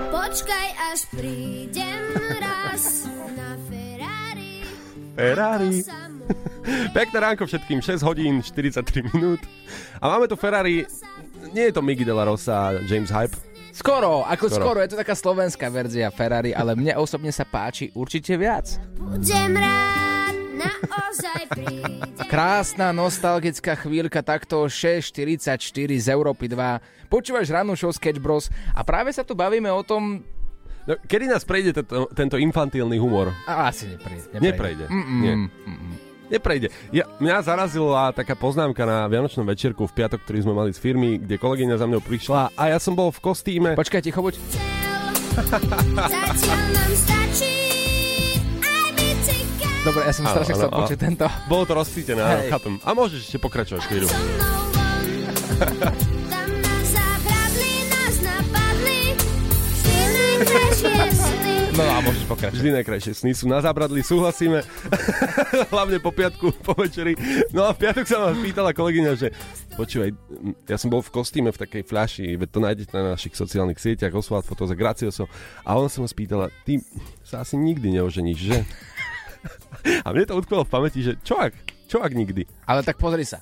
Počkaj, 0.09 0.68
až 0.89 1.00
prídem 1.13 2.01
raz 2.41 3.06
na 3.38 3.53
Ferrari. 3.69 4.65
Ferrari. 5.13 5.85
Pekné 6.97 7.18
ránko 7.21 7.45
všetkým, 7.45 7.85
6 7.85 8.01
hodín 8.01 8.41
43 8.41 9.13
minút. 9.13 9.45
A 10.01 10.18
máme 10.18 10.25
tu 10.25 10.33
Ferrari, 10.33 10.89
nie 11.53 11.69
je 11.69 11.73
to 11.77 11.85
Migi 11.85 12.01
de 12.01 12.13
la 12.18 12.25
Rosa 12.25 12.73
a 12.73 12.81
James 12.89 13.13
Hype. 13.13 13.38
Skoro, 13.77 14.25
ako 14.25 14.45
Skoro. 14.50 14.63
skoro. 14.65 14.79
je 14.81 14.89
to 14.89 14.97
taká 14.97 15.13
slovenská 15.13 15.69
verzia 15.69 16.09
Ferrari, 16.09 16.50
ale 16.50 16.74
mne 16.74 16.97
osobne 16.97 17.29
sa 17.29 17.45
páči 17.45 17.94
určite 17.94 18.33
viac. 18.33 18.81
budem 18.97 19.53
rád, 19.53 20.33
naozaj. 20.57 21.41
Krásna 22.25 22.89
nostalgická 22.89 23.77
chvíľka 23.77 24.19
takto 24.19 24.65
6.44 24.65 25.62
z 25.94 26.07
Európy 26.09 26.50
2. 26.50 27.07
Počúvaš 27.07 27.47
rannú 27.47 27.77
show 27.77 27.94
Sketch 27.94 28.18
Bros 28.18 28.50
a 28.74 28.81
práve 28.81 29.13
sa 29.13 29.21
tu 29.21 29.38
bavíme 29.38 29.69
o 29.69 29.85
tom, 29.85 30.25
No, 30.88 30.95
kedy 30.95 31.27
nás 31.27 31.44
prejde 31.44 31.75
tento, 31.75 32.07
tento 32.15 32.39
infantilný 32.39 32.95
humor? 32.95 33.35
a 33.44 33.68
asi 33.68 33.91
neprejde. 33.91 34.39
Neprejde. 34.39 34.85
Mm-mm. 34.88 35.19
Nie. 35.19 35.33
Neprejde. 36.27 36.68
Ja, 36.91 37.07
mňa 37.24 37.39
zarazila 37.39 38.12
taká 38.12 38.35
poznámka 38.35 38.83
na 38.83 39.07
Vianočnom 39.07 39.47
večierku 39.47 39.88
v 39.88 39.95
piatok, 39.95 40.27
ktorý 40.27 40.44
sme 40.44 40.53
mali 40.53 40.75
z 40.75 40.79
firmy, 40.83 41.24
kde 41.24 41.39
kolegyňa 41.39 41.79
za 41.79 41.88
mnou 41.88 42.03
prišla 42.03 42.51
a 42.51 42.63
ja 42.68 42.77
som 42.83 43.00
bol 43.00 43.15
v 43.15 43.19
kostýme. 43.24 43.79
Počkaj, 43.79 44.03
ticho 44.03 44.19
buď. 44.19 44.35
Zatiaľ 45.38 46.62
nám 46.74 46.91
stačí 46.97 47.53
aj 48.59 48.89
bicykel. 48.97 49.71
Dobre, 49.88 50.01
ja 50.03 50.12
som 50.12 50.27
Áno, 50.27 50.33
strašne 50.35 50.53
chcel 50.59 50.71
počuť 50.74 50.97
tento. 51.00 51.25
Bolo 51.47 51.63
to 51.63 51.74
rozcítené, 51.79 52.19
áno, 52.19 52.44
chápem. 52.51 52.75
A 52.83 52.91
môžeš 52.91 53.31
ešte 53.31 53.39
pokračovať 53.39 53.88
chvíľu. 53.88 54.07
No 61.77 61.85
a 61.85 62.01
môžeš 62.01 62.25
pokračovať. 62.25 62.57
Vždy 62.57 62.69
najkrajšie 62.81 63.13
sny 63.13 63.31
sú 63.38 63.45
na 63.45 63.62
zábradli, 63.62 64.01
súhlasíme. 64.01 64.65
Hlavne 65.74 66.01
po 66.01 66.09
piatku, 66.09 66.50
po 66.65 66.74
večeri. 66.74 67.13
No 67.53 67.69
a 67.69 67.77
v 67.77 67.85
piatok 67.85 68.01
sa 68.09 68.18
ma 68.18 68.33
pýtala 68.33 68.74
kolegyňa, 68.74 69.13
že 69.13 69.29
počúvaj, 69.77 70.09
ja 70.65 70.77
som 70.81 70.89
bol 70.89 71.06
v 71.06 71.13
kostýme 71.13 71.53
v 71.53 71.62
takej 71.62 71.85
fľaši, 71.85 72.33
veď 72.33 72.50
to 72.50 72.59
nájdete 72.65 72.91
na 72.97 73.13
našich 73.13 73.38
sociálnych 73.38 73.77
sieťach, 73.77 74.09
Oswald 74.09 74.50
Fotos 74.50 74.74
a 74.74 74.75
Gracioso. 74.75 75.29
A 75.62 75.77
ona 75.77 75.85
sa 75.85 76.01
ma 76.01 76.09
spýtala, 76.09 76.50
ty 76.65 76.81
sa 77.21 77.45
asi 77.45 77.53
nikdy 77.62 78.01
neoženíš, 78.01 78.40
že? 78.42 78.57
A 80.02 80.09
mne 80.09 80.25
to 80.25 80.33
utkvelo 80.33 80.66
v 80.66 80.73
pamäti, 80.73 81.06
že 81.06 81.13
čo 81.21 81.37
ak? 81.37 81.54
Čo 81.85 82.02
ak 82.02 82.09
nikdy? 82.09 82.42
Ale 82.66 82.81
tak 82.81 82.97
pozri 82.97 83.21
sa. 83.21 83.37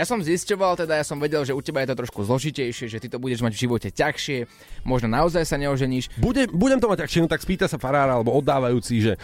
Ja 0.00 0.08
som 0.08 0.24
zisťoval, 0.24 0.80
teda 0.80 0.96
ja 0.96 1.04
som 1.04 1.20
vedel, 1.20 1.44
že 1.44 1.52
u 1.52 1.60
teba 1.60 1.84
je 1.84 1.92
to 1.92 2.00
trošku 2.00 2.24
zložitejšie, 2.24 2.88
že 2.88 3.04
ty 3.04 3.12
to 3.12 3.20
budeš 3.20 3.44
mať 3.44 3.52
v 3.52 3.62
živote 3.68 3.88
ťažšie, 3.92 4.48
možno 4.80 5.12
naozaj 5.12 5.44
sa 5.44 5.60
neoženíš. 5.60 6.16
Bude, 6.16 6.48
budem 6.48 6.80
to 6.80 6.88
mať 6.88 7.04
akšie, 7.04 7.20
no 7.20 7.28
tak 7.28 7.44
spýta 7.44 7.68
sa 7.68 7.76
farára 7.76 8.16
alebo 8.16 8.32
oddávajúci, 8.32 8.96
že 9.04 9.20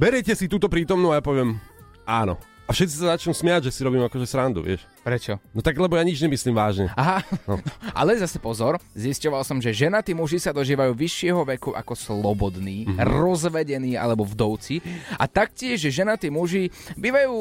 beriete 0.00 0.32
si 0.32 0.48
túto 0.48 0.72
prítomnú 0.72 1.12
a 1.12 1.20
ja 1.20 1.22
poviem 1.22 1.60
áno. 2.08 2.40
A 2.68 2.76
všetci 2.76 3.00
sa 3.00 3.16
začnú 3.16 3.32
smiať, 3.32 3.72
že 3.72 3.72
si 3.72 3.80
robím 3.80 4.04
akože 4.04 4.28
srandu, 4.28 4.60
vieš. 4.60 4.84
Prečo? 5.00 5.40
No 5.56 5.64
tak 5.64 5.72
lebo 5.74 5.96
ja 5.96 6.04
nič 6.04 6.20
nemyslím 6.20 6.52
vážne. 6.52 6.92
Aha, 6.92 7.24
No. 7.48 7.56
ale 7.96 8.12
zase 8.14 8.36
pozor, 8.36 8.76
zisťoval 8.92 9.40
som, 9.40 9.56
že 9.56 9.72
ženatí 9.72 10.12
muži 10.12 10.36
sa 10.36 10.52
dožívajú 10.52 10.92
vyššieho 10.92 11.48
veku 11.48 11.72
ako 11.72 11.96
slobodní, 11.96 12.84
Mhm. 12.84 12.92
mm-hmm. 12.92 13.08
rozvedení 13.08 13.92
alebo 13.96 14.28
vdovci 14.28 14.84
a 15.16 15.24
taktiež, 15.24 15.80
že 15.88 16.04
ženatí 16.04 16.28
muži 16.28 16.68
bývajú 16.94 17.32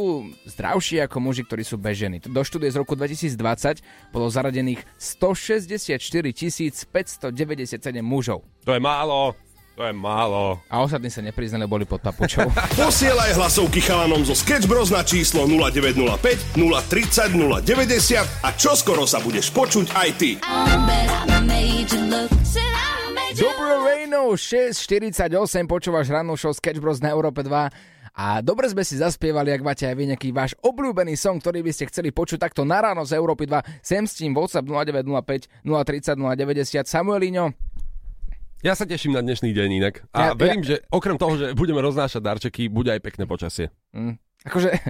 zdravší 0.47 1.03
ako 1.03 1.17
muži, 1.19 1.43
ktorí 1.43 1.61
sú 1.61 1.75
bez 1.75 1.99
ženy. 1.99 2.23
Do 2.23 2.39
štúdie 2.39 2.71
z 2.71 2.79
roku 2.79 2.95
2020 2.95 3.83
bolo 4.15 4.31
zaradených 4.31 4.79
164 4.95 5.99
597 6.87 7.99
mužov. 7.99 8.47
To 8.63 8.71
je 8.71 8.79
málo, 8.79 9.35
to 9.77 9.85
je 9.85 9.93
málo. 9.93 10.57
A 10.73 10.81
ostatní 10.81 11.13
sa 11.13 11.21
nepriznali, 11.21 11.69
boli 11.69 11.85
pod 11.85 12.01
papučou. 12.01 12.49
Posielaj 12.81 13.37
hlasovky 13.37 13.77
chalanom 13.77 14.25
zo 14.25 14.33
Sketch 14.33 14.65
Bros 14.65 14.89
na 14.89 15.05
číslo 15.05 15.45
0905 15.45 16.57
030 16.57 17.37
090 17.37 18.25
a 18.41 18.49
čoskoro 18.57 19.05
sa 19.05 19.21
budeš 19.21 19.53
počuť 19.53 19.93
aj 19.93 20.09
ty. 20.17 20.41
Dobré 20.41 20.97
ráno, 21.05 21.37
6.48, 24.33 25.29
počúvaš 25.69 26.11
rannú 26.11 26.35
show 26.35 26.51
Sketch 26.51 26.83
Bros 26.83 26.99
na 26.99 27.13
Európe 27.15 27.45
2. 27.45 27.71
A 28.17 28.41
dobre 28.41 28.65
sme 28.67 28.81
si 28.81 28.97
zaspievali, 28.97 29.53
ak 29.53 29.61
máte 29.61 29.85
aj 29.85 29.93
vy 29.93 30.09
nejaký 30.09 30.33
váš 30.33 30.57
obľúbený 30.65 31.13
song, 31.13 31.37
ktorý 31.37 31.61
by 31.61 31.71
ste 31.71 31.85
chceli 31.87 32.09
počuť 32.09 32.41
takto 32.41 32.65
na 32.65 32.81
ráno 32.81 33.05
z 33.05 33.13
Európy 33.13 33.45
2. 33.45 33.85
Sem 33.85 34.03
s 34.09 34.17
tým 34.17 34.33
WhatsApp 34.33 34.65
0905 34.65 35.63
030 35.63 36.17
090. 36.17 36.89
Samuelíňo, 36.89 37.53
Ja 38.57 38.73
sa 38.73 38.89
teším 38.89 39.13
na 39.13 39.21
dnešný 39.21 39.53
deň 39.53 39.69
inak. 39.71 39.95
A 40.11 40.31
Ja- 40.31 40.33
verím, 40.33 40.65
že 40.65 40.81
okrem 40.89 41.13
toho, 41.13 41.37
že 41.37 41.53
budeme 41.53 41.77
roznášať 41.77 42.21
darčeky, 42.21 42.63
bude 42.67 42.89
aj 42.89 42.99
pekné 42.99 43.29
počasie. 43.29 43.69
mm, 43.93 44.17
akože 44.43 44.69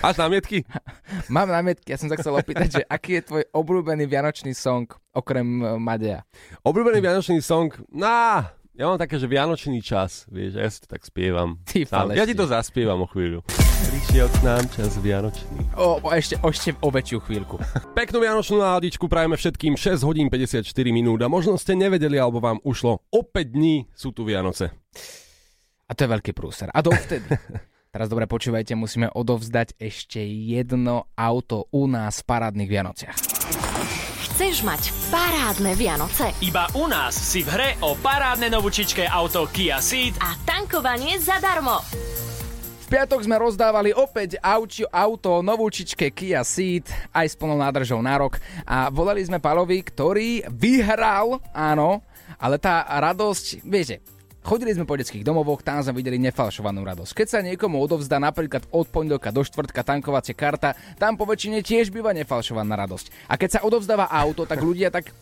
Až 0.00 0.14
námietky? 0.16 0.62
mám 1.28 1.50
námietky, 1.50 1.90
ja 1.90 1.98
som 1.98 2.06
sa 2.06 2.14
chcel 2.14 2.32
opýtať, 2.32 2.80
že 2.80 2.82
aký 2.86 3.18
je 3.18 3.26
tvoj 3.26 3.42
obľúbený 3.50 4.06
vianočný 4.06 4.54
song 4.54 4.86
okrem 5.10 5.44
uh, 5.58 5.74
Madeja? 5.76 6.22
Obľúbený 6.62 7.02
vianočný 7.02 7.42
song? 7.42 7.74
Ná, 7.90 8.54
Ja 8.80 8.88
mám 8.88 8.96
také, 8.96 9.20
že 9.20 9.28
vianočný 9.28 9.84
čas, 9.84 10.24
vieš, 10.32 10.56
a 10.56 10.64
ja 10.64 10.70
si 10.72 10.80
to 10.80 10.88
tak 10.88 11.04
spievam. 11.04 11.60
Ty 11.68 11.84
Sám. 11.84 12.16
Ja 12.16 12.24
ti 12.24 12.32
to 12.32 12.48
zaspievam 12.48 13.04
o 13.04 13.08
chvíľu. 13.12 13.44
Prišiel 13.92 14.24
k 14.32 14.36
nám 14.40 14.64
čas 14.72 14.96
vianočný. 14.96 15.68
O, 15.76 16.00
o, 16.00 16.08
ešte, 16.16 16.40
ešte 16.40 16.72
o 16.80 16.88
väčšiu 16.88 17.20
chvíľku. 17.20 17.60
Peknú 18.00 18.24
vianočnú 18.24 18.56
náladičku 18.56 19.04
prajeme 19.04 19.36
všetkým 19.36 19.76
6 19.76 20.00
hodín 20.00 20.32
54 20.32 20.64
minút 20.96 21.20
a 21.20 21.28
možno 21.28 21.60
ste 21.60 21.76
nevedeli, 21.76 22.16
alebo 22.16 22.40
vám 22.40 22.56
ušlo. 22.64 23.04
O 23.12 23.20
5 23.20 23.52
dní 23.52 23.84
sú 23.92 24.16
tu 24.16 24.24
Vianoce. 24.24 24.72
A 25.84 25.92
to 25.92 26.00
je 26.00 26.08
veľký 26.16 26.32
prúser. 26.32 26.72
A 26.72 26.80
dovtedy. 26.80 27.28
Teraz 27.92 28.08
dobre 28.08 28.24
počúvajte, 28.24 28.80
musíme 28.80 29.12
odovzdať 29.12 29.76
ešte 29.76 30.24
jedno 30.24 31.04
auto 31.20 31.68
u 31.68 31.84
nás 31.84 32.24
v 32.24 32.32
parádnych 32.32 32.70
Vianociach. 32.72 33.39
Chceš 34.40 34.64
mať 34.64 34.88
parádne 35.12 35.76
Vianoce? 35.76 36.32
Iba 36.40 36.64
u 36.72 36.88
nás 36.88 37.12
si 37.12 37.44
v 37.44 37.52
hre 37.52 37.70
o 37.84 37.92
parádne 37.92 38.48
novúčičké 38.48 39.04
auto 39.04 39.44
Kia 39.44 39.84
Ceed. 39.84 40.16
A 40.16 40.32
tankovanie 40.48 41.20
zadarmo. 41.20 41.84
V 42.80 42.86
piatok 42.88 43.20
sme 43.20 43.36
rozdávali 43.36 43.92
opäť 43.92 44.40
auči, 44.40 44.88
auto 44.88 45.44
novúčičké 45.44 46.08
Kia 46.16 46.40
Ceed 46.40 46.88
aj 47.12 47.26
s 47.28 47.36
plnou 47.36 47.60
nádržou 47.60 48.00
na 48.00 48.16
rok. 48.16 48.40
A 48.64 48.88
volali 48.88 49.20
sme 49.20 49.44
Palovi, 49.44 49.76
ktorý 49.84 50.48
vyhral, 50.48 51.36
áno, 51.52 52.00
ale 52.40 52.56
tá 52.56 52.88
radosť, 52.96 53.60
viete, 53.60 54.00
Chodili 54.40 54.72
sme 54.72 54.88
po 54.88 54.96
detských 54.96 55.20
domovoch, 55.20 55.60
tam 55.60 55.84
sme 55.84 56.00
videli 56.00 56.16
nefalšovanú 56.16 56.80
radosť. 56.80 57.12
Keď 57.12 57.26
sa 57.28 57.44
niekomu 57.44 57.76
odovzdá 57.76 58.16
napríklad 58.16 58.64
od 58.72 58.88
pondelka 58.88 59.28
do 59.28 59.44
štvrtka 59.44 59.84
tankovacia 59.84 60.32
karta, 60.32 60.72
tam 60.96 61.20
po 61.20 61.28
väčšine 61.28 61.60
tiež 61.60 61.92
býva 61.92 62.16
nefalšovaná 62.16 62.72
radosť. 62.72 63.28
A 63.28 63.36
keď 63.36 63.60
sa 63.60 63.64
odovzdáva 63.68 64.08
auto, 64.08 64.48
tak 64.48 64.64
ľudia 64.64 64.88
tak 64.88 65.12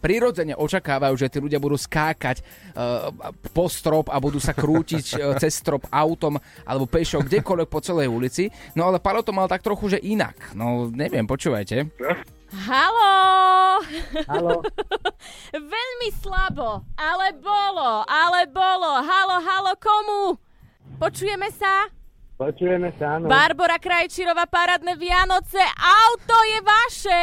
prirodzene 0.00 0.56
očakávajú, 0.56 1.14
že 1.20 1.28
tí 1.28 1.38
ľudia 1.40 1.60
budú 1.60 1.76
skákať 1.76 2.40
uh, 2.40 3.12
po 3.52 3.68
strop 3.68 4.08
a 4.08 4.16
budú 4.16 4.40
sa 4.40 4.56
krútiť 4.56 5.06
uh, 5.16 5.34
cez 5.36 5.56
strop 5.56 5.84
autom 5.92 6.40
alebo 6.64 6.88
pešo 6.88 7.20
kdekoľvek 7.24 7.68
po 7.68 7.80
celej 7.84 8.08
ulici. 8.08 8.48
No 8.72 8.88
ale 8.88 9.02
Palo 9.02 9.20
to 9.20 9.36
mal 9.36 9.50
tak 9.50 9.60
trochu, 9.60 9.96
že 9.96 9.98
inak. 10.00 10.56
No 10.56 10.88
neviem, 10.88 11.28
počúvajte. 11.28 11.92
Haló! 12.56 13.84
Haló. 14.24 14.56
Veľmi 15.52 16.08
slabo, 16.16 16.80
ale 16.96 17.36
bolo, 17.36 18.00
ale 18.08 18.48
bolo. 18.48 18.90
Halo, 19.04 19.36
halo, 19.44 19.72
komu? 19.76 20.40
Počujeme 20.96 21.52
sa? 21.52 21.92
Počujeme 22.40 22.92
sa, 22.96 23.20
áno. 23.20 23.28
Barbara 23.28 23.76
Krajčírová, 23.76 24.48
parádne 24.48 24.96
Vianoce, 24.96 25.60
auto 25.76 26.36
je 26.48 26.58
vaše! 26.64 27.20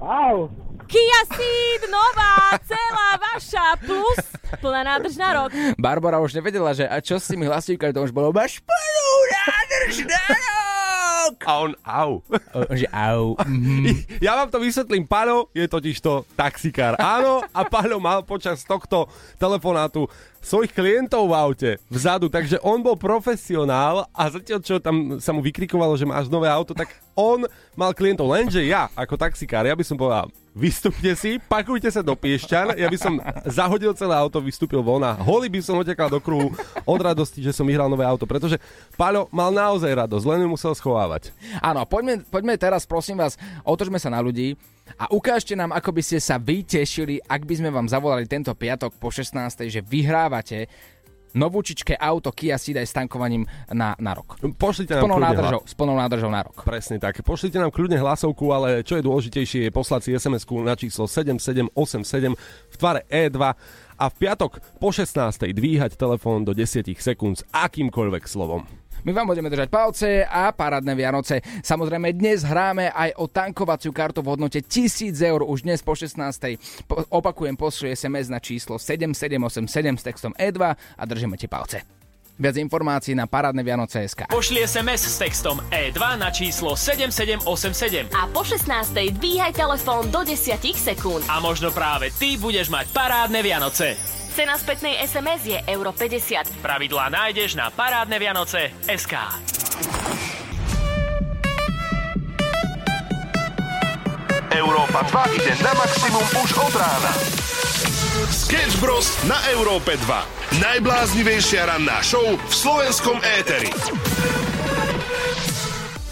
Au! 0.00 0.48
Kia 0.88 1.20
Ceed, 1.28 1.84
nová, 1.92 2.56
celá 2.64 3.20
vaša, 3.20 3.76
plus 3.84 4.24
plná 4.64 4.88
nádrž 4.88 5.20
na 5.20 5.30
rok. 5.36 5.52
Barbara 5.76 6.16
už 6.16 6.32
nevedela, 6.32 6.72
že 6.72 6.88
a 6.88 6.96
čo 7.04 7.20
s 7.20 7.28
tými 7.28 7.44
hlasívkami, 7.44 7.92
to 7.92 8.08
už 8.08 8.12
bolo 8.12 8.32
máš 8.32 8.64
plnú 8.64 9.10
nádrž 9.28 10.08
na 10.08 10.22
rok! 10.32 10.57
A 11.44 11.52
on 11.60 11.72
au. 11.84 12.10
O, 12.54 12.58
že 12.72 12.86
au. 12.88 13.36
Mhm. 13.44 14.06
Ja 14.26 14.36
vám 14.36 14.48
to 14.48 14.58
vysvetlím. 14.58 15.04
Paľo 15.04 15.52
je 15.52 15.68
totiž 15.68 16.00
to 16.00 16.24
taxikár. 16.34 16.96
Áno, 16.96 17.44
a 17.52 17.62
Paľo 17.66 17.98
mal 18.00 18.24
počas 18.24 18.64
tohto 18.64 19.06
telefonátu 19.36 20.08
svojich 20.42 20.72
klientov 20.72 21.28
v 21.28 21.34
aute 21.34 21.70
vzadu, 21.90 22.30
takže 22.30 22.62
on 22.62 22.80
bol 22.80 22.94
profesionál 22.94 24.06
a 24.14 24.22
zatiaľ, 24.30 24.60
čo 24.62 24.78
tam 24.78 25.18
sa 25.18 25.34
mu 25.34 25.42
vykrikovalo, 25.42 25.94
že 25.98 26.08
máš 26.08 26.30
nové 26.30 26.48
auto, 26.48 26.72
tak 26.72 26.90
on 27.18 27.44
mal 27.74 27.90
klientov. 27.92 28.30
Lenže 28.30 28.62
ja, 28.62 28.86
ako 28.94 29.18
taxikár, 29.18 29.66
ja 29.66 29.74
by 29.74 29.84
som 29.84 29.98
povedal, 29.98 30.30
vystúpte 30.58 31.14
si, 31.14 31.38
pakujte 31.38 31.86
sa 31.86 32.02
do 32.02 32.18
Piešťan, 32.18 32.74
ja 32.74 32.90
by 32.90 32.98
som 32.98 33.14
zahodil 33.46 33.94
celé 33.94 34.14
auto, 34.18 34.42
vystúpil 34.42 34.82
von 34.82 35.02
a 35.06 35.14
holý 35.14 35.46
by 35.46 35.62
som 35.62 35.78
otekal 35.78 36.10
do 36.10 36.18
kruhu 36.18 36.50
od 36.82 37.00
radosti, 37.00 37.38
že 37.38 37.54
som 37.54 37.62
vyhral 37.62 37.86
nové 37.86 38.02
auto, 38.02 38.26
pretože 38.26 38.58
Paľo 38.98 39.30
mal 39.30 39.54
naozaj 39.54 39.94
radosť, 39.94 40.24
len 40.26 40.42
ju 40.42 40.48
musel 40.50 40.74
schovávať. 40.74 41.30
Áno, 41.62 41.86
poďme, 41.86 42.26
poďme 42.26 42.58
teraz, 42.58 42.82
prosím 42.82 43.22
vás, 43.22 43.38
otočme 43.62 44.02
sa 44.02 44.10
na 44.10 44.18
ľudí 44.18 44.58
a 44.96 45.12
ukážte 45.12 45.52
nám, 45.52 45.76
ako 45.76 45.92
by 45.92 46.02
ste 46.02 46.18
sa 46.22 46.40
vy 46.40 46.64
tešili, 46.64 47.20
ak 47.20 47.44
by 47.44 47.54
sme 47.60 47.70
vám 47.74 47.90
zavolali 47.90 48.24
tento 48.24 48.54
piatok 48.56 48.96
po 48.96 49.12
16. 49.12 49.68
že 49.68 49.84
vyhrávate 49.84 50.70
novúčičké 51.36 51.96
auto 52.00 52.32
Kia 52.32 52.56
Ceed 52.56 52.78
aj 52.80 52.88
s 52.88 52.94
tankovaním 52.96 53.44
na, 53.68 53.92
na 54.00 54.12
rok. 54.16 54.40
Pošlite 54.56 54.96
S 54.96 54.98
nám 54.98 55.04
plnou, 55.04 55.18
kľudne 55.20 55.28
nádržou, 55.36 55.60
s 55.64 55.74
plnou 55.76 55.96
nádržou 55.96 56.30
na 56.32 56.40
rok. 56.44 56.56
Presne 56.64 56.96
tak. 56.96 57.20
Pošlite 57.20 57.60
nám 57.60 57.70
kľudne 57.74 58.00
hlasovku, 58.00 58.44
ale 58.48 58.80
čo 58.80 58.96
je 58.96 59.04
dôležitejšie 59.04 59.60
je 59.68 59.72
poslať 59.72 60.00
si 60.08 60.10
sms 60.16 60.44
na 60.64 60.74
číslo 60.74 61.04
7787 61.04 62.32
v 62.72 62.76
tvare 62.80 63.04
E2 63.12 63.38
a 63.98 64.04
v 64.08 64.14
piatok 64.16 64.80
po 64.80 64.88
16. 64.94 65.52
dvíhať 65.52 65.98
telefón 65.98 66.48
do 66.48 66.56
10 66.56 66.88
sekúnd 66.96 67.42
s 67.42 67.46
akýmkoľvek 67.52 68.24
slovom. 68.24 68.64
My 69.06 69.14
vám 69.14 69.30
budeme 69.30 69.46
držať 69.46 69.68
palce 69.70 70.26
a 70.26 70.50
parádne 70.50 70.94
Vianoce. 70.98 71.38
Samozrejme, 71.62 72.10
dnes 72.18 72.42
hráme 72.42 72.90
aj 72.90 73.14
o 73.22 73.30
tankovaciu 73.30 73.94
kartu 73.94 74.26
v 74.26 74.34
hodnote 74.34 74.58
1000 74.58 75.14
eur 75.22 75.46
už 75.46 75.62
dnes 75.62 75.78
po 75.86 75.94
16. 75.94 76.18
Po, 76.90 77.06
opakujem, 77.06 77.54
pošli 77.54 77.94
SMS 77.94 78.26
na 78.26 78.42
číslo 78.42 78.74
7787 78.74 79.70
s 79.94 80.02
textom 80.02 80.32
E2 80.34 80.58
a 80.74 81.02
držíme 81.06 81.38
ti 81.38 81.46
palce. 81.46 81.86
Viac 82.38 82.54
informácií 82.54 83.18
na 83.18 83.26
parádne 83.26 83.66
Vianoce 83.66 84.06
SK. 84.06 84.30
Pošli 84.30 84.62
SMS 84.62 85.10
s 85.10 85.18
textom 85.18 85.58
E2 85.74 85.98
na 86.18 86.30
číslo 86.30 86.78
7787 86.78 88.14
A 88.14 88.30
po 88.30 88.46
16. 88.46 88.94
dvíhaj 89.18 89.58
telefón 89.58 90.06
do 90.14 90.22
10 90.22 90.54
sekúnd. 90.74 91.26
a 91.26 91.42
možno 91.42 91.74
práve 91.74 92.14
ty 92.14 92.38
budeš 92.38 92.70
mať 92.70 92.94
parádne 92.94 93.42
Vianoce. 93.42 93.98
Cena 94.38 94.54
spätnej 94.54 94.94
SMS 95.02 95.50
je 95.50 95.58
euro 95.66 95.90
50. 95.90 96.62
Pravidlá 96.62 97.10
nájdeš 97.10 97.58
na 97.58 97.74
parádne 97.74 98.22
Vianoce 98.22 98.70
SK. 98.86 99.18
Európa 104.54 105.02
2 105.10 105.42
ide 105.42 105.58
na 105.58 105.74
maximum 105.74 106.22
už 106.38 106.54
od 106.54 106.70
rána. 106.70 107.12
Sketch 108.30 108.78
Bros. 108.78 109.10
na 109.26 109.42
Európe 109.50 109.98
2. 110.06 110.62
Najbláznivejšia 110.62 111.74
ranná 111.74 111.98
show 112.06 112.22
v 112.22 112.54
slovenskom 112.54 113.18
éteri. 113.42 113.74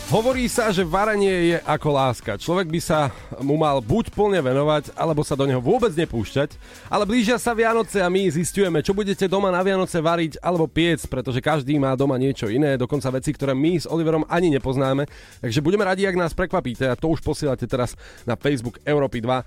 Hovorí 0.06 0.46
sa, 0.46 0.70
že 0.70 0.86
varenie 0.86 1.50
je 1.50 1.58
ako 1.66 1.90
láska. 1.90 2.38
Človek 2.38 2.70
by 2.70 2.78
sa 2.78 3.10
mu 3.42 3.58
mal 3.58 3.82
buď 3.82 4.14
plne 4.14 4.38
venovať, 4.38 4.94
alebo 4.94 5.26
sa 5.26 5.34
do 5.34 5.42
neho 5.50 5.58
vôbec 5.58 5.90
nepúšťať. 5.98 6.54
Ale 6.86 7.02
blížia 7.02 7.42
sa 7.42 7.50
Vianoce 7.50 7.98
a 7.98 8.06
my 8.06 8.30
zistujeme, 8.30 8.86
čo 8.86 8.94
budete 8.94 9.26
doma 9.26 9.50
na 9.50 9.58
Vianoce 9.66 9.98
variť 9.98 10.38
alebo 10.38 10.70
piec, 10.70 11.02
pretože 11.10 11.42
každý 11.42 11.74
má 11.82 11.90
doma 11.98 12.14
niečo 12.22 12.46
iné, 12.46 12.78
dokonca 12.78 13.18
veci, 13.18 13.34
ktoré 13.34 13.50
my 13.50 13.82
s 13.82 13.90
Oliverom 13.90 14.22
ani 14.30 14.54
nepoznáme. 14.54 15.10
Takže 15.42 15.58
budeme 15.58 15.82
radi, 15.82 16.06
ak 16.06 16.14
nás 16.14 16.38
prekvapíte 16.38 16.86
a 16.86 16.94
to 16.94 17.10
už 17.10 17.18
posielate 17.26 17.66
teraz 17.66 17.98
na 18.22 18.38
Facebook 18.38 18.78
Európy 18.86 19.18
2. 19.18 19.26
E, 19.26 19.44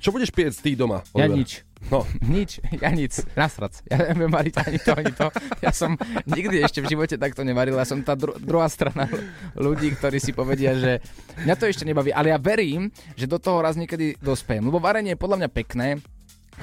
Čo 0.00 0.08
budeš 0.08 0.32
piec 0.32 0.56
ty 0.56 0.72
doma? 0.72 1.04
Ja 1.12 1.28
Oliver? 1.28 1.36
nič. 1.44 1.67
No, 1.88 2.02
Nič, 2.26 2.58
ja 2.82 2.90
nic, 2.90 3.14
nasrac. 3.38 3.78
Ja 3.86 4.10
neviem 4.10 4.28
variť 4.28 4.54
ani 4.66 4.78
to, 4.82 4.92
ani 4.98 5.12
to. 5.14 5.26
Ja 5.62 5.70
som 5.70 5.94
nikdy 6.26 6.60
ešte 6.60 6.82
v 6.82 6.90
živote 6.90 7.14
takto 7.14 7.46
nevaril. 7.46 7.78
Ja 7.78 7.86
som 7.86 8.02
tá 8.02 8.18
dru- 8.18 8.36
druhá 8.36 8.66
strana 8.66 9.06
ľudí, 9.54 9.94
ktorí 9.94 10.18
si 10.18 10.34
povedia, 10.34 10.74
že 10.74 10.98
mňa 11.46 11.54
to 11.54 11.70
ešte 11.70 11.86
nebaví. 11.86 12.10
Ale 12.10 12.34
ja 12.34 12.38
verím, 12.42 12.90
že 13.14 13.30
do 13.30 13.38
toho 13.38 13.62
raz 13.62 13.78
niekedy 13.78 14.18
dospejem. 14.18 14.66
Lebo 14.66 14.82
varenie 14.82 15.14
je 15.14 15.22
podľa 15.22 15.46
mňa 15.46 15.50
pekné, 15.54 15.88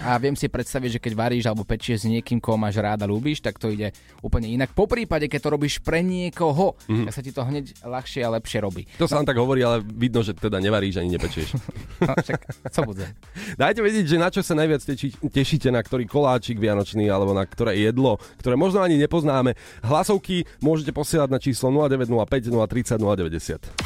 a 0.04 0.20
viem 0.20 0.36
si 0.36 0.52
predstaviť, 0.52 1.00
že 1.00 1.04
keď 1.04 1.14
varíš 1.16 1.46
alebo 1.48 1.64
pečieš 1.64 2.04
s 2.04 2.10
niekým, 2.10 2.44
koho 2.44 2.60
máš 2.60 2.82
rád 2.82 3.06
a 3.06 3.08
ľúbiš, 3.08 3.40
tak 3.40 3.56
to 3.62 3.72
ide 3.72 3.96
úplne 4.20 4.52
inak. 4.52 4.76
Po 4.76 4.90
prípade, 4.90 5.32
keď 5.32 5.40
to 5.40 5.54
robíš 5.56 5.80
pre 5.80 6.04
niekoho, 6.04 6.76
mm-hmm. 6.88 7.06
tak 7.08 7.14
sa 7.16 7.22
ti 7.24 7.32
to 7.32 7.42
hneď 7.46 7.66
ľahšie 7.86 8.22
a 8.26 8.30
lepšie 8.36 8.60
robí. 8.60 8.84
to 9.00 9.08
sa 9.08 9.22
len 9.22 9.28
tak 9.28 9.40
hovorí, 9.40 9.64
ale 9.64 9.80
vidno, 9.86 10.20
že 10.26 10.36
teda 10.36 10.60
nevaríš 10.60 11.00
ani 11.00 11.16
nepečieš. 11.16 11.50
No, 11.96 12.12
však, 12.12 12.42
co 12.76 12.82
bude? 12.84 13.08
Dajte 13.56 13.80
vedieť, 13.80 14.06
že 14.06 14.18
na 14.20 14.28
čo 14.28 14.44
sa 14.44 14.52
najviac 14.52 14.84
teči, 14.84 15.16
tešíte, 15.16 15.72
na 15.72 15.80
ktorý 15.80 16.04
koláčik 16.04 16.60
vianočný 16.60 17.08
alebo 17.08 17.32
na 17.32 17.48
ktoré 17.48 17.80
jedlo, 17.80 18.20
ktoré 18.44 18.60
možno 18.60 18.84
ani 18.84 19.00
nepoznáme. 19.00 19.56
Hlasovky 19.80 20.44
môžete 20.60 20.92
posielať 20.92 21.30
na 21.32 21.40
číslo 21.40 21.72
0905 21.72 22.52
030 22.52 23.00
090. 23.00 23.85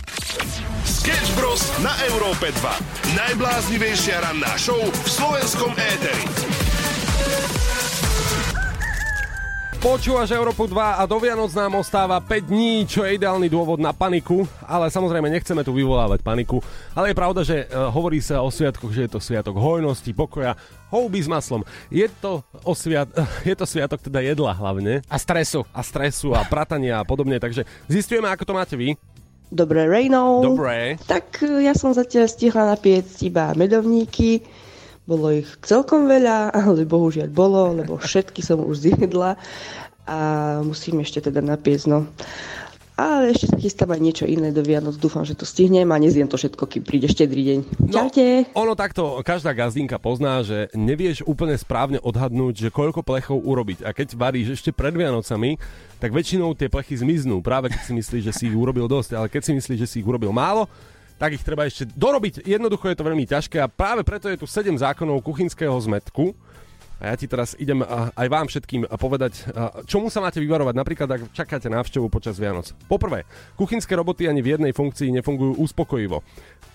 Sketch 1.10 1.34
Bros. 1.34 1.66
na 1.82 1.90
Európe 2.06 2.54
2. 2.54 3.18
Najbláznivejšia 3.18 4.30
ranná 4.30 4.54
show 4.62 4.78
v 4.78 5.08
slovenskom 5.10 5.74
éteri. 5.74 6.22
Počúvaš 9.82 10.30
Európu 10.38 10.70
2 10.70 11.02
a 11.02 11.04
do 11.10 11.18
Vianoc 11.18 11.50
nám 11.58 11.82
ostáva 11.82 12.22
5 12.22 12.54
dní, 12.54 12.86
čo 12.86 13.02
je 13.02 13.18
ideálny 13.18 13.50
dôvod 13.50 13.82
na 13.82 13.90
paniku, 13.90 14.46
ale 14.62 14.94
samozrejme 14.94 15.34
nechceme 15.34 15.66
tu 15.66 15.74
vyvolávať 15.74 16.22
paniku. 16.22 16.62
Ale 16.94 17.10
je 17.10 17.18
pravda, 17.18 17.42
že 17.42 17.66
uh, 17.66 17.90
hovorí 17.90 18.22
sa 18.22 18.46
o 18.46 18.54
sviatkoch, 18.54 18.94
že 18.94 19.10
je 19.10 19.12
to 19.18 19.18
sviatok 19.18 19.58
hojnosti, 19.58 20.14
pokoja, 20.14 20.54
houby 20.94 21.26
s 21.26 21.32
maslom. 21.32 21.66
Je 21.90 22.06
to, 22.22 22.46
o 22.62 22.78
sviat, 22.78 23.10
je 23.50 23.56
to 23.58 23.66
sviatok 23.66 23.98
teda 23.98 24.22
jedla 24.22 24.54
hlavne. 24.54 25.02
A 25.10 25.18
stresu. 25.18 25.66
A 25.74 25.82
stresu 25.82 26.38
a 26.38 26.46
pratania 26.46 27.02
a 27.02 27.08
podobne, 27.08 27.42
takže 27.42 27.66
zistujeme, 27.90 28.30
ako 28.30 28.46
to 28.46 28.54
máte 28.54 28.76
vy. 28.78 28.94
Dobré 29.50 29.90
rejnou. 29.90 30.46
Dobré. 30.46 31.02
Tak 31.10 31.42
e, 31.42 31.66
ja 31.66 31.74
som 31.74 31.90
zatiaľ 31.94 32.30
stihla 32.30 32.70
napiecť 32.78 33.18
iba 33.26 33.52
medovníky, 33.58 34.46
Bolo 35.10 35.34
ich 35.34 35.50
celkom 35.66 36.06
veľa, 36.06 36.54
ale 36.70 36.86
bohužiaľ 36.86 37.34
bolo, 37.34 37.74
lebo 37.74 37.98
všetky 37.98 38.46
som 38.46 38.62
už 38.62 38.94
zjedla 38.94 39.34
a 40.06 40.20
musím 40.62 41.02
ešte 41.02 41.34
teda 41.34 41.42
napiesť, 41.42 41.86
no. 41.90 42.06
Ale 43.00 43.32
ešte 43.32 43.48
sa 43.48 43.56
chystám 43.56 43.96
aj 43.96 44.02
niečo 44.04 44.26
iné 44.28 44.52
do 44.52 44.60
Vianoc. 44.60 45.00
Dúfam, 45.00 45.24
že 45.24 45.32
to 45.32 45.48
stihnem 45.48 45.88
a 45.88 45.96
nezjem 45.96 46.28
to 46.28 46.36
všetko, 46.36 46.68
kým 46.68 46.84
príde 46.84 47.08
štedrý 47.08 47.48
deň. 47.48 47.60
Čaute! 47.96 48.52
Ono 48.60 48.76
takto, 48.76 49.24
každá 49.24 49.56
gazdinka 49.56 49.96
pozná, 49.96 50.44
že 50.44 50.68
nevieš 50.76 51.24
úplne 51.24 51.56
správne 51.56 52.04
odhadnúť, 52.04 52.68
že 52.68 52.76
koľko 52.76 53.00
plechov 53.00 53.40
urobiť. 53.40 53.88
A 53.88 53.96
keď 53.96 54.20
varíš 54.20 54.60
ešte 54.60 54.76
pred 54.76 54.92
Vianocami, 54.92 55.56
tak 55.96 56.12
väčšinou 56.12 56.52
tie 56.60 56.68
plechy 56.68 57.00
zmiznú. 57.00 57.40
Práve 57.40 57.72
keď 57.72 57.88
si 57.88 57.96
myslíš, 57.96 58.24
že 58.28 58.34
si 58.36 58.44
ich 58.52 58.58
urobil 58.60 58.92
dosť, 58.92 59.16
ale 59.16 59.32
keď 59.32 59.48
si 59.48 59.52
myslíš, 59.56 59.80
že 59.80 59.88
si 59.88 59.96
ich 60.04 60.08
urobil 60.08 60.36
málo, 60.36 60.68
tak 61.16 61.40
ich 61.40 61.44
treba 61.48 61.64
ešte 61.64 61.88
dorobiť. 61.96 62.44
Jednoducho 62.44 62.92
je 62.92 63.00
to 63.00 63.08
veľmi 63.08 63.24
ťažké 63.24 63.64
a 63.64 63.72
práve 63.72 64.04
preto 64.04 64.28
je 64.28 64.36
tu 64.36 64.44
7 64.44 64.76
zákonov 64.76 65.24
kuchynského 65.24 65.76
zmetku. 65.88 66.36
A 67.00 67.12
ja 67.12 67.16
ti 67.16 67.32
teraz 67.32 67.56
idem 67.56 67.80
aj 68.16 68.28
vám 68.28 68.52
všetkým 68.52 68.84
povedať, 69.00 69.48
čomu 69.88 70.12
sa 70.12 70.20
máte 70.20 70.44
vyvarovať, 70.44 70.76
napríklad 70.76 71.08
ak 71.08 71.22
čakáte 71.32 71.72
návštevu 71.72 72.12
počas 72.12 72.36
Vianoc. 72.36 72.76
Poprvé, 72.92 73.24
kuchynské 73.56 73.96
roboty 73.96 74.28
ani 74.28 74.44
v 74.44 74.60
jednej 74.60 74.76
funkcii 74.76 75.16
nefungujú 75.16 75.64
uspokojivo. 75.64 76.20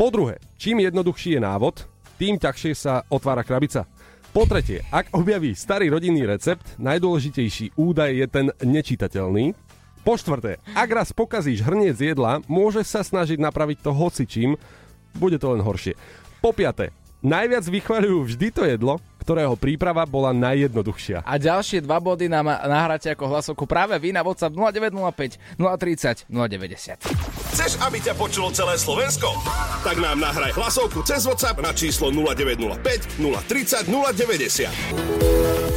Po 0.01 0.07
druhé, 0.09 0.41
čím 0.57 0.81
jednoduchší 0.81 1.37
je 1.37 1.41
návod, 1.45 1.85
tým 2.17 2.41
ťažšie 2.41 2.73
sa 2.73 3.05
otvára 3.13 3.45
krabica. 3.45 3.85
Po 4.33 4.49
tretie, 4.49 4.81
ak 4.89 5.13
objaví 5.13 5.53
starý 5.53 5.93
rodinný 5.93 6.25
recept, 6.25 6.81
najdôležitejší 6.81 7.77
údaj 7.77 8.11
je 8.17 8.27
ten 8.27 8.47
nečitateľný. 8.65 9.53
Po 10.03 10.19
štvrté, 10.19 10.59
ak 10.73 10.89
raz 10.91 11.13
pokazíš 11.13 11.63
hrniec 11.63 12.01
jedla, 12.01 12.41
môžeš 12.49 12.87
sa 12.89 13.01
snažiť 13.05 13.39
napraviť 13.39 13.85
to 13.85 13.93
hocičím, 13.93 14.57
bude 15.15 15.39
to 15.39 15.55
len 15.55 15.63
horšie. 15.63 15.95
Po 16.43 16.51
piaté, 16.51 16.91
najviac 17.23 17.65
vychvaľujú 17.69 18.19
vždy 18.27 18.49
to 18.51 18.63
jedlo, 18.67 18.99
ktorého 19.25 19.57
príprava 19.57 20.05
bola 20.05 20.37
najjednoduchšia. 20.37 21.25
A 21.25 21.41
ďalšie 21.41 21.81
dva 21.81 21.97
body 21.97 22.29
nám 22.29 22.53
nahráte 22.53 23.09
ako 23.09 23.25
hlasovku 23.33 23.65
práve 23.65 23.97
vy 23.97 24.13
na 24.13 24.21
WhatsApp 24.21 24.53
0905 24.53 25.57
030 25.57 26.29
090. 26.29 27.01
Chceš, 27.57 27.81
aby 27.81 27.99
ťa 28.05 28.13
počulo 28.21 28.53
celé 28.53 28.77
Slovensko? 28.77 29.33
Tak 29.81 29.97
nám 29.97 30.21
nahraj 30.21 30.53
hlasovku 30.53 31.01
cez 31.09 31.25
WhatsApp 31.25 31.65
na 31.65 31.73
číslo 31.73 32.13
0905 32.13 33.17
030 33.17 33.89
090. 33.89 35.25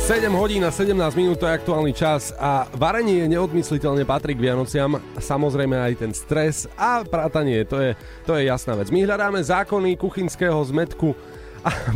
7 0.07 0.23
hodín 0.39 0.63
a 0.63 0.71
17 0.71 0.95
minút 1.19 1.35
to 1.39 1.51
je 1.51 1.57
aktuálny 1.59 1.91
čas 1.91 2.31
a 2.39 2.63
varenie 2.79 3.27
neodmysliteľne 3.27 4.07
patrí 4.07 4.39
k 4.39 4.43
Vianociam, 4.47 5.03
samozrejme 5.19 5.75
aj 5.75 5.93
ten 5.99 6.11
stres 6.15 6.63
a 6.79 7.03
prátanie, 7.03 7.67
to 7.67 7.75
je, 7.79 7.91
to 8.23 8.39
je 8.39 8.47
jasná 8.47 8.79
vec. 8.79 8.87
My 8.87 9.03
hľadáme 9.03 9.43
zákony 9.43 9.99
kuchynského 9.99 10.63
zmetku 10.63 11.11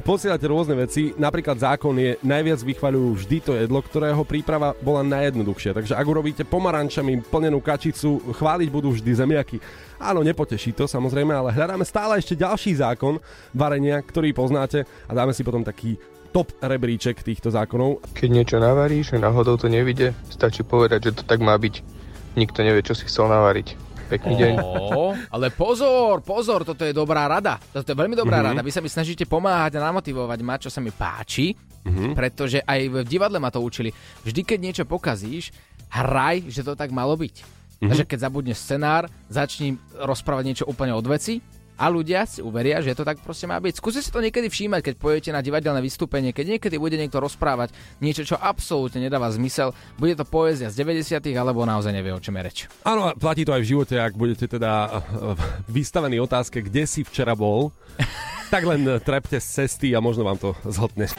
posielate 0.01 0.45
rôzne 0.47 0.75
veci. 0.77 1.13
Napríklad 1.17 1.59
zákon 1.59 1.93
je 1.97 2.17
najviac 2.23 2.59
vychvaľujú 2.61 3.09
vždy 3.19 3.37
to 3.41 3.51
jedlo, 3.57 3.79
ktorého 3.81 4.21
príprava 4.23 4.73
bola 4.79 5.03
najjednoduchšia. 5.05 5.75
Takže 5.75 5.93
ak 5.97 6.05
urobíte 6.07 6.43
pomarančami 6.47 7.25
plnenú 7.27 7.59
kačicu, 7.59 8.21
chváliť 8.33 8.69
budú 8.71 8.93
vždy 8.95 9.11
zemiaky. 9.11 9.57
Áno, 10.01 10.25
nepoteší 10.25 10.73
to 10.73 10.89
samozrejme, 10.89 11.29
ale 11.29 11.53
hľadáme 11.53 11.85
stále 11.85 12.17
ešte 12.17 12.33
ďalší 12.33 12.81
zákon 12.81 13.21
varenia, 13.53 14.01
ktorý 14.01 14.33
poznáte 14.33 14.87
a 15.05 15.11
dáme 15.13 15.35
si 15.35 15.45
potom 15.45 15.61
taký 15.61 15.99
top 16.31 16.55
rebríček 16.63 17.21
týchto 17.21 17.51
zákonov. 17.51 18.01
Keď 18.15 18.29
niečo 18.31 18.57
navaríš 18.57 19.13
a 19.13 19.19
náhodou 19.19 19.59
to 19.59 19.67
nevidie, 19.67 20.15
stačí 20.31 20.63
povedať, 20.63 21.11
že 21.11 21.21
to 21.21 21.23
tak 21.27 21.43
má 21.43 21.53
byť. 21.59 21.83
Nikto 22.39 22.63
nevie, 22.63 22.79
čo 22.79 22.95
si 22.95 23.03
chcel 23.11 23.27
navariť. 23.27 23.90
Pekný 24.11 24.35
deň. 24.35 24.53
Ó, 24.59 25.15
ale 25.31 25.47
pozor, 25.49 26.19
pozor, 26.19 26.67
toto 26.67 26.83
je 26.83 26.91
dobrá 26.91 27.31
rada. 27.31 27.55
Toto 27.71 27.87
je 27.87 27.95
veľmi 27.95 28.11
dobrá 28.11 28.43
Mhm. 28.43 28.45
rada. 28.45 28.59
Vy 28.59 28.75
sa 28.75 28.83
mi 28.83 28.91
snažíte 28.91 29.23
pomáhať 29.23 29.79
a 29.79 29.87
namotivovať 29.87 30.39
ma, 30.43 30.59
čo 30.59 30.67
sa 30.67 30.83
mi 30.83 30.91
páči, 30.91 31.55
Mhm. 31.87 32.11
pretože 32.11 32.59
aj 32.59 32.79
v 32.91 32.95
divadle 33.07 33.39
ma 33.39 33.47
to 33.47 33.63
učili. 33.63 33.95
Vždy, 34.21 34.43
keď 34.43 34.59
niečo 34.59 34.83
pokazíš, 34.83 35.55
hraj, 35.87 36.51
že 36.51 36.59
to 36.59 36.75
tak 36.75 36.91
malo 36.91 37.15
byť. 37.15 37.35
Mhm. 37.79 37.87
Takže 37.87 38.03
keď 38.03 38.19
zabudneš 38.21 38.59
scenár, 38.59 39.07
začni 39.25 39.79
rozprávať 39.95 40.43
niečo 40.45 40.65
úplne 40.67 40.91
od 40.91 41.07
veci 41.07 41.39
a 41.81 41.89
ľudia 41.89 42.29
si 42.29 42.45
uveria, 42.45 42.77
že 42.85 42.93
to 42.93 43.01
tak 43.01 43.17
proste 43.25 43.49
má 43.49 43.57
byť. 43.57 43.81
Skúste 43.81 44.05
si 44.05 44.13
to 44.13 44.21
niekedy 44.21 44.53
všímať, 44.53 44.85
keď 44.85 44.95
pojete 45.01 45.29
na 45.33 45.41
divadelné 45.41 45.81
vystúpenie, 45.81 46.29
keď 46.29 46.57
niekedy 46.57 46.77
bude 46.77 46.93
niekto 46.93 47.17
rozprávať 47.17 47.73
niečo, 47.97 48.21
čo 48.21 48.37
absolútne 48.37 49.01
nedáva 49.01 49.33
zmysel, 49.33 49.73
bude 49.97 50.13
to 50.13 50.21
poézia 50.21 50.69
z 50.69 50.85
90 50.85 51.33
alebo 51.33 51.65
naozaj 51.65 51.89
nevie, 51.89 52.13
o 52.13 52.21
čom 52.21 52.37
je 52.37 52.43
reč. 52.45 52.57
Áno, 52.85 53.17
platí 53.17 53.41
to 53.41 53.57
aj 53.57 53.65
v 53.65 53.69
živote, 53.73 53.97
ak 53.97 54.13
budete 54.13 54.45
teda 54.45 54.71
eh, 54.85 55.33
vystavení 55.65 56.21
otázke, 56.21 56.61
kde 56.61 56.85
si 56.85 57.01
včera 57.01 57.33
bol, 57.33 57.73
tak 58.53 58.61
len 58.61 58.85
eh, 58.85 59.01
trepte 59.01 59.41
z 59.41 59.65
cesty 59.65 59.97
a 59.97 59.99
možno 60.03 60.29
vám 60.29 60.37
to 60.37 60.53
zhotne. 60.69 61.09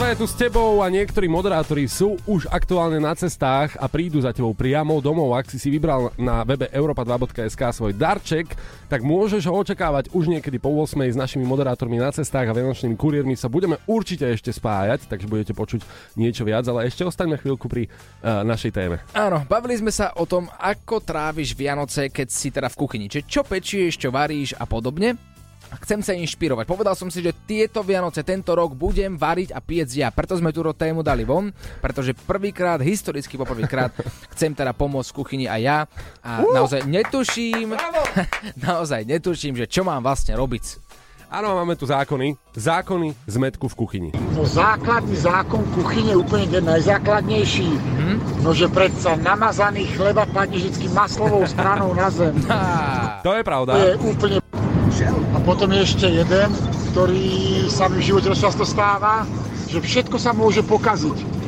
2 0.00 0.16
je 0.16 0.24
tu 0.24 0.24
s 0.24 0.32
tebou 0.32 0.80
a 0.80 0.88
niektorí 0.88 1.28
moderátori 1.28 1.84
sú 1.84 2.16
už 2.24 2.48
aktuálne 2.48 2.96
na 2.96 3.12
cestách 3.12 3.76
a 3.76 3.84
prídu 3.84 4.16
za 4.16 4.32
tebou 4.32 4.56
priamo 4.56 4.96
domov. 4.96 5.36
Ak 5.36 5.52
si 5.52 5.60
si 5.60 5.68
vybral 5.68 6.08
na 6.16 6.40
webe 6.40 6.72
europa2.sk 6.72 7.60
svoj 7.68 7.92
darček, 7.92 8.48
tak 8.88 9.04
môžeš 9.04 9.44
ho 9.44 9.60
očakávať 9.60 10.08
už 10.16 10.32
niekedy 10.32 10.56
po 10.56 10.72
8 10.72 11.04
s 11.04 11.20
našimi 11.20 11.44
moderátormi 11.44 12.00
na 12.00 12.08
cestách 12.16 12.48
a 12.48 12.56
vianočnými 12.56 12.96
kuriérmi 12.96 13.36
sa 13.36 13.52
budeme 13.52 13.76
určite 13.84 14.24
ešte 14.24 14.56
spájať, 14.56 15.04
takže 15.04 15.28
budete 15.28 15.52
počuť 15.52 15.84
niečo 16.16 16.48
viac, 16.48 16.64
ale 16.64 16.88
ešte 16.88 17.04
ostaňme 17.04 17.36
chvíľku 17.36 17.68
pri 17.68 17.92
uh, 18.24 18.40
našej 18.40 18.72
téme. 18.72 19.04
Áno, 19.12 19.44
bavili 19.44 19.76
sme 19.76 19.92
sa 19.92 20.16
o 20.16 20.24
tom, 20.24 20.48
ako 20.48 21.04
tráviš 21.04 21.52
Vianoce, 21.52 22.08
keď 22.08 22.28
si 22.32 22.48
teda 22.48 22.72
v 22.72 22.78
kuchyni. 22.80 23.04
Čiže 23.12 23.28
čo 23.28 23.44
pečieš, 23.44 24.00
čo 24.00 24.08
varíš 24.08 24.56
a 24.56 24.64
podobne. 24.64 25.29
A 25.70 25.78
Chcem 25.78 26.02
sa 26.02 26.12
inšpirovať. 26.14 26.66
Povedal 26.66 26.98
som 26.98 27.06
si, 27.08 27.22
že 27.22 27.30
tieto 27.46 27.86
Vianoce 27.86 28.26
tento 28.26 28.54
rok 28.54 28.74
budem 28.74 29.14
variť 29.14 29.54
a 29.54 29.62
piec 29.62 29.90
ja. 29.94 30.10
Preto 30.10 30.34
sme 30.34 30.50
tú 30.50 30.66
tému 30.70 31.06
dali 31.06 31.22
von, 31.22 31.54
pretože 31.78 32.14
prvýkrát, 32.14 32.82
historicky 32.82 33.38
poprvýkrát, 33.38 33.94
chcem 34.34 34.50
teda 34.50 34.74
pomôcť 34.74 35.10
v 35.14 35.16
kuchyni 35.16 35.46
aj 35.46 35.60
ja. 35.62 35.78
A 36.26 36.42
naozaj 36.42 36.86
netuším, 36.86 37.74
naozaj 38.66 39.06
netuším, 39.06 39.54
že 39.58 39.70
čo 39.70 39.86
mám 39.86 40.02
vlastne 40.02 40.34
robiť. 40.34 40.90
Áno, 41.30 41.54
máme 41.54 41.78
tu 41.78 41.86
zákony. 41.86 42.34
Zákony 42.58 43.14
zmetku 43.30 43.70
v 43.70 43.74
kuchyni. 43.78 44.10
No 44.34 44.42
základný 44.42 45.14
zákon 45.14 45.62
kuchyne 45.78 46.18
úplne 46.18 46.50
ten 46.50 46.66
najzákladnejší. 46.66 47.70
Hm? 47.70 48.16
No 48.42 48.50
že 48.50 48.66
predsa 48.66 49.14
namazaný 49.14 49.86
chleba 49.94 50.26
padne 50.26 50.58
vždy 50.58 50.90
maslovou 50.90 51.46
stranou 51.46 51.94
na 51.94 52.10
zem. 52.10 52.34
To 53.20 53.36
je 53.36 53.44
pravda. 53.44 53.72
To 53.76 53.84
je 53.84 53.94
úplne 54.00 54.38
a 55.34 55.38
potom 55.46 55.70
je 55.70 55.86
ešte 55.86 56.06
jeden, 56.10 56.50
ktorý 56.90 57.30
sa 57.70 57.86
mi 57.86 58.02
v 58.02 58.10
živote 58.10 58.26
dosť 58.34 58.42
často 58.42 58.64
stáva, 58.66 59.22
že 59.70 59.78
všetko 59.78 60.18
sa 60.18 60.34
môže 60.34 60.66
pokaziť. 60.66 61.38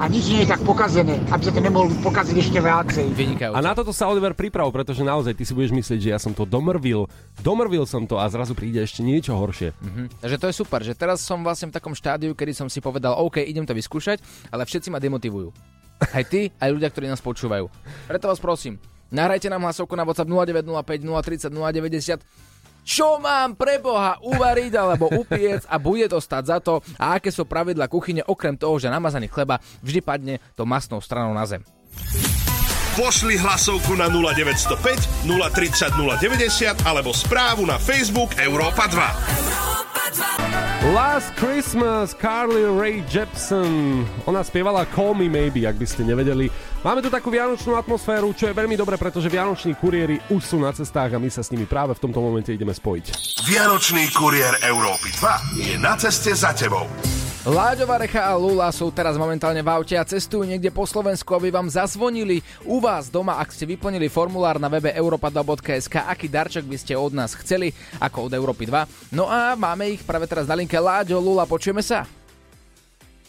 A 0.00 0.08
nič 0.08 0.32
nie 0.32 0.44
je 0.44 0.48
tak 0.48 0.64
pokazené, 0.64 1.20
aby 1.28 1.42
sa 1.44 1.52
to 1.52 1.60
nemohlo 1.60 1.92
pokaziť 2.00 2.36
ešte 2.36 2.56
viacej. 2.60 3.12
Vynikajúce. 3.12 3.56
A 3.56 3.60
na 3.60 3.76
toto 3.76 3.92
sa 3.92 4.08
Oliver 4.08 4.32
priprav, 4.32 4.68
pretože 4.72 5.04
naozaj 5.04 5.36
ty 5.36 5.44
si 5.44 5.52
budeš 5.52 5.76
myslieť, 5.76 5.98
že 6.00 6.10
ja 6.12 6.20
som 6.20 6.32
to 6.32 6.48
domrvil. 6.48 7.04
Domrvil 7.44 7.84
som 7.84 8.08
to 8.08 8.16
a 8.16 8.24
zrazu 8.32 8.56
príde 8.56 8.80
ešte 8.80 9.04
niečo 9.04 9.36
horšie. 9.36 9.76
Mhm. 9.76 10.24
Takže 10.24 10.36
to 10.40 10.46
je 10.48 10.54
super, 10.56 10.80
že 10.80 10.96
teraz 10.96 11.20
som 11.20 11.40
vlastne 11.44 11.68
v 11.68 11.76
takom 11.76 11.92
štádiu, 11.92 12.32
kedy 12.32 12.52
som 12.52 12.68
si 12.68 12.80
povedal, 12.80 13.16
OK, 13.16 13.44
idem 13.44 13.68
to 13.68 13.76
vyskúšať, 13.76 14.20
ale 14.48 14.64
všetci 14.64 14.88
ma 14.88 15.00
demotivujú. 15.00 15.52
Aj 16.00 16.24
ty, 16.24 16.48
aj 16.56 16.68
ľudia, 16.72 16.88
ktorí 16.88 17.08
nás 17.08 17.20
počúvajú. 17.20 17.68
Preto 18.08 18.24
vás 18.24 18.40
prosím, 18.40 18.80
nahrajte 19.12 19.52
nám 19.52 19.68
hlasovku 19.68 19.92
na 19.96 20.08
WhatsApp 20.08 20.32
0905 20.32 21.52
030 21.52 21.52
090 21.52 22.49
čo 22.84 23.20
mám 23.22 23.56
pre 23.56 23.78
Boha 23.78 24.18
uvariť 24.20 24.72
alebo 24.76 25.10
upiec 25.12 25.64
a 25.68 25.76
bude 25.80 26.06
to 26.10 26.18
stať 26.18 26.44
za 26.46 26.58
to 26.62 26.84
a 26.96 27.18
aké 27.18 27.32
sú 27.32 27.46
pravidla 27.46 27.90
kuchyne 27.90 28.24
okrem 28.26 28.56
toho, 28.56 28.76
že 28.78 28.92
namazaný 28.92 29.30
chleba 29.30 29.58
vždy 29.82 30.00
padne 30.00 30.34
to 30.54 30.68
masnou 30.68 31.00
stranou 31.02 31.32
na 31.32 31.44
zem. 31.46 31.62
Pošli 32.98 33.38
hlasovku 33.38 33.94
na 33.96 34.10
0905 34.10 35.24
030 35.24 35.94
090 35.94 36.84
alebo 36.84 37.14
správu 37.14 37.64
na 37.64 37.78
Facebook 37.78 38.34
Európa 38.36 38.90
2. 38.90 39.79
Last 40.90 41.36
Christmas, 41.36 42.16
Carly 42.16 42.64
Rae 42.64 43.04
Jepsen. 43.06 44.02
Ona 44.26 44.42
spievala 44.42 44.88
Call 44.90 45.14
Me 45.14 45.28
Maybe, 45.28 45.68
ak 45.68 45.76
by 45.76 45.86
ste 45.86 46.02
nevedeli. 46.02 46.50
Máme 46.82 47.04
tu 47.04 47.12
takú 47.12 47.28
vianočnú 47.28 47.76
atmosféru, 47.76 48.32
čo 48.32 48.48
je 48.48 48.56
veľmi 48.56 48.74
dobré, 48.74 48.96
pretože 48.96 49.28
vianoční 49.28 49.76
kuriéri 49.76 50.18
už 50.32 50.42
sú 50.42 50.56
na 50.58 50.72
cestách 50.72 51.14
a 51.14 51.22
my 51.22 51.28
sa 51.28 51.44
s 51.44 51.52
nimi 51.52 51.68
práve 51.68 51.94
v 51.94 52.02
tomto 52.02 52.18
momente 52.18 52.50
ideme 52.50 52.72
spojiť. 52.72 53.06
Vianočný 53.46 54.08
kuriér 54.10 54.64
Európy 54.66 55.12
2 55.14 55.62
je 55.62 55.74
na 55.78 55.94
ceste 56.00 56.32
za 56.32 56.56
tebou. 56.56 56.88
Láďo 57.40 57.88
Varecha 57.88 58.28
a 58.28 58.36
Lula 58.36 58.68
sú 58.68 58.92
teraz 58.92 59.16
momentálne 59.16 59.64
v 59.64 59.72
aute 59.72 59.96
a 59.96 60.04
cestujú 60.04 60.44
niekde 60.44 60.68
po 60.68 60.84
Slovensku, 60.84 61.32
aby 61.32 61.48
vám 61.48 61.72
zazvonili 61.72 62.44
u 62.68 62.84
vás 62.84 63.08
doma, 63.08 63.40
ak 63.40 63.48
ste 63.56 63.64
vyplnili 63.64 64.12
formulár 64.12 64.60
na 64.60 64.68
webe 64.68 64.92
europa2.sk, 64.92 66.04
aký 66.04 66.28
darček 66.28 66.68
by 66.68 66.76
ste 66.76 66.92
od 67.00 67.16
nás 67.16 67.32
chceli, 67.40 67.72
ako 67.96 68.28
od 68.28 68.36
Európy 68.36 68.68
2. 68.68 69.16
No 69.16 69.24
a 69.24 69.56
máme 69.56 69.88
ich 69.88 70.04
práve 70.04 70.28
teraz 70.28 70.44
na 70.44 70.52
linke. 70.52 70.76
Láďo, 70.76 71.16
Lula, 71.16 71.48
počujeme 71.48 71.80
sa? 71.80 72.04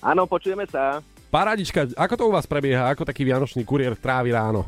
Áno, 0.04 0.28
počujeme 0.28 0.68
sa. 0.68 1.00
Paradička, 1.32 1.96
ako 1.96 2.14
to 2.20 2.24
u 2.28 2.36
vás 2.36 2.44
prebieha? 2.44 2.92
Ako 2.92 3.08
taký 3.08 3.24
vianočný 3.24 3.64
kuriér 3.64 3.96
trávi 3.96 4.36
ráno? 4.36 4.68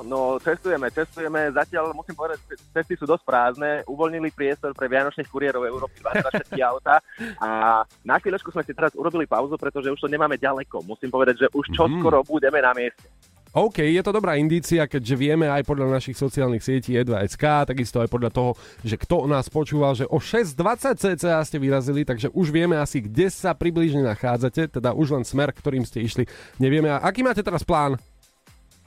No, 0.00 0.40
cestujeme, 0.40 0.88
cestujeme. 0.88 1.52
Zatiaľ 1.52 1.92
musím 1.92 2.16
povedať, 2.16 2.40
že 2.48 2.56
cesty 2.72 2.96
sú 2.96 3.04
dosť 3.04 3.24
prázdne. 3.28 3.70
Uvoľnili 3.84 4.32
priestor 4.32 4.72
pre 4.72 4.88
Vianočných 4.88 5.28
kuriérov 5.28 5.68
Európy 5.68 6.00
20 6.00 6.32
všetky 6.32 6.60
auta. 6.72 7.04
A 7.36 7.82
na 8.00 8.16
chvíľočku 8.16 8.48
sme 8.48 8.64
si 8.64 8.72
teraz 8.72 8.96
urobili 8.96 9.28
pauzu, 9.28 9.60
pretože 9.60 9.92
už 9.92 10.00
to 10.00 10.08
nemáme 10.08 10.40
ďaleko. 10.40 10.80
Musím 10.88 11.12
povedať, 11.12 11.44
že 11.44 11.52
už 11.52 11.68
čoskoro 11.76 12.24
budeme 12.24 12.64
na 12.64 12.72
mieste. 12.72 13.04
OK, 13.52 13.84
je 13.84 14.00
to 14.00 14.16
dobrá 14.16 14.40
indícia, 14.40 14.88
keďže 14.88 15.12
vieme 15.12 15.44
aj 15.44 15.68
podľa 15.68 16.00
našich 16.00 16.16
sociálnych 16.16 16.64
sietí 16.64 16.96
E2SK, 16.96 17.68
takisto 17.68 18.00
aj 18.00 18.08
podľa 18.08 18.32
toho, 18.32 18.50
že 18.80 18.96
kto 18.96 19.28
nás 19.28 19.52
počúval, 19.52 19.92
že 19.92 20.08
o 20.08 20.16
6.20 20.16 20.96
cca 20.96 21.44
ste 21.44 21.60
vyrazili, 21.60 22.08
takže 22.08 22.32
už 22.32 22.48
vieme 22.48 22.80
asi, 22.80 23.04
kde 23.04 23.28
sa 23.28 23.52
približne 23.52 24.08
nachádzate, 24.08 24.72
teda 24.80 24.96
už 24.96 25.20
len 25.20 25.24
smer, 25.28 25.52
ktorým 25.52 25.84
ste 25.84 26.00
išli, 26.00 26.24
nevieme. 26.56 26.96
A 26.96 27.04
aký 27.04 27.20
máte 27.20 27.44
teraz 27.44 27.60
plán? 27.60 28.00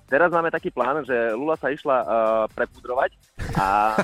Teraz 0.05 0.29
máme 0.29 0.53
taký 0.53 0.69
plán, 0.69 1.01
že 1.01 1.33
Lula 1.33 1.57
sa 1.57 1.73
išla 1.73 1.97
uh, 1.99 2.07
prepudrovať 2.53 3.17
a 3.57 3.97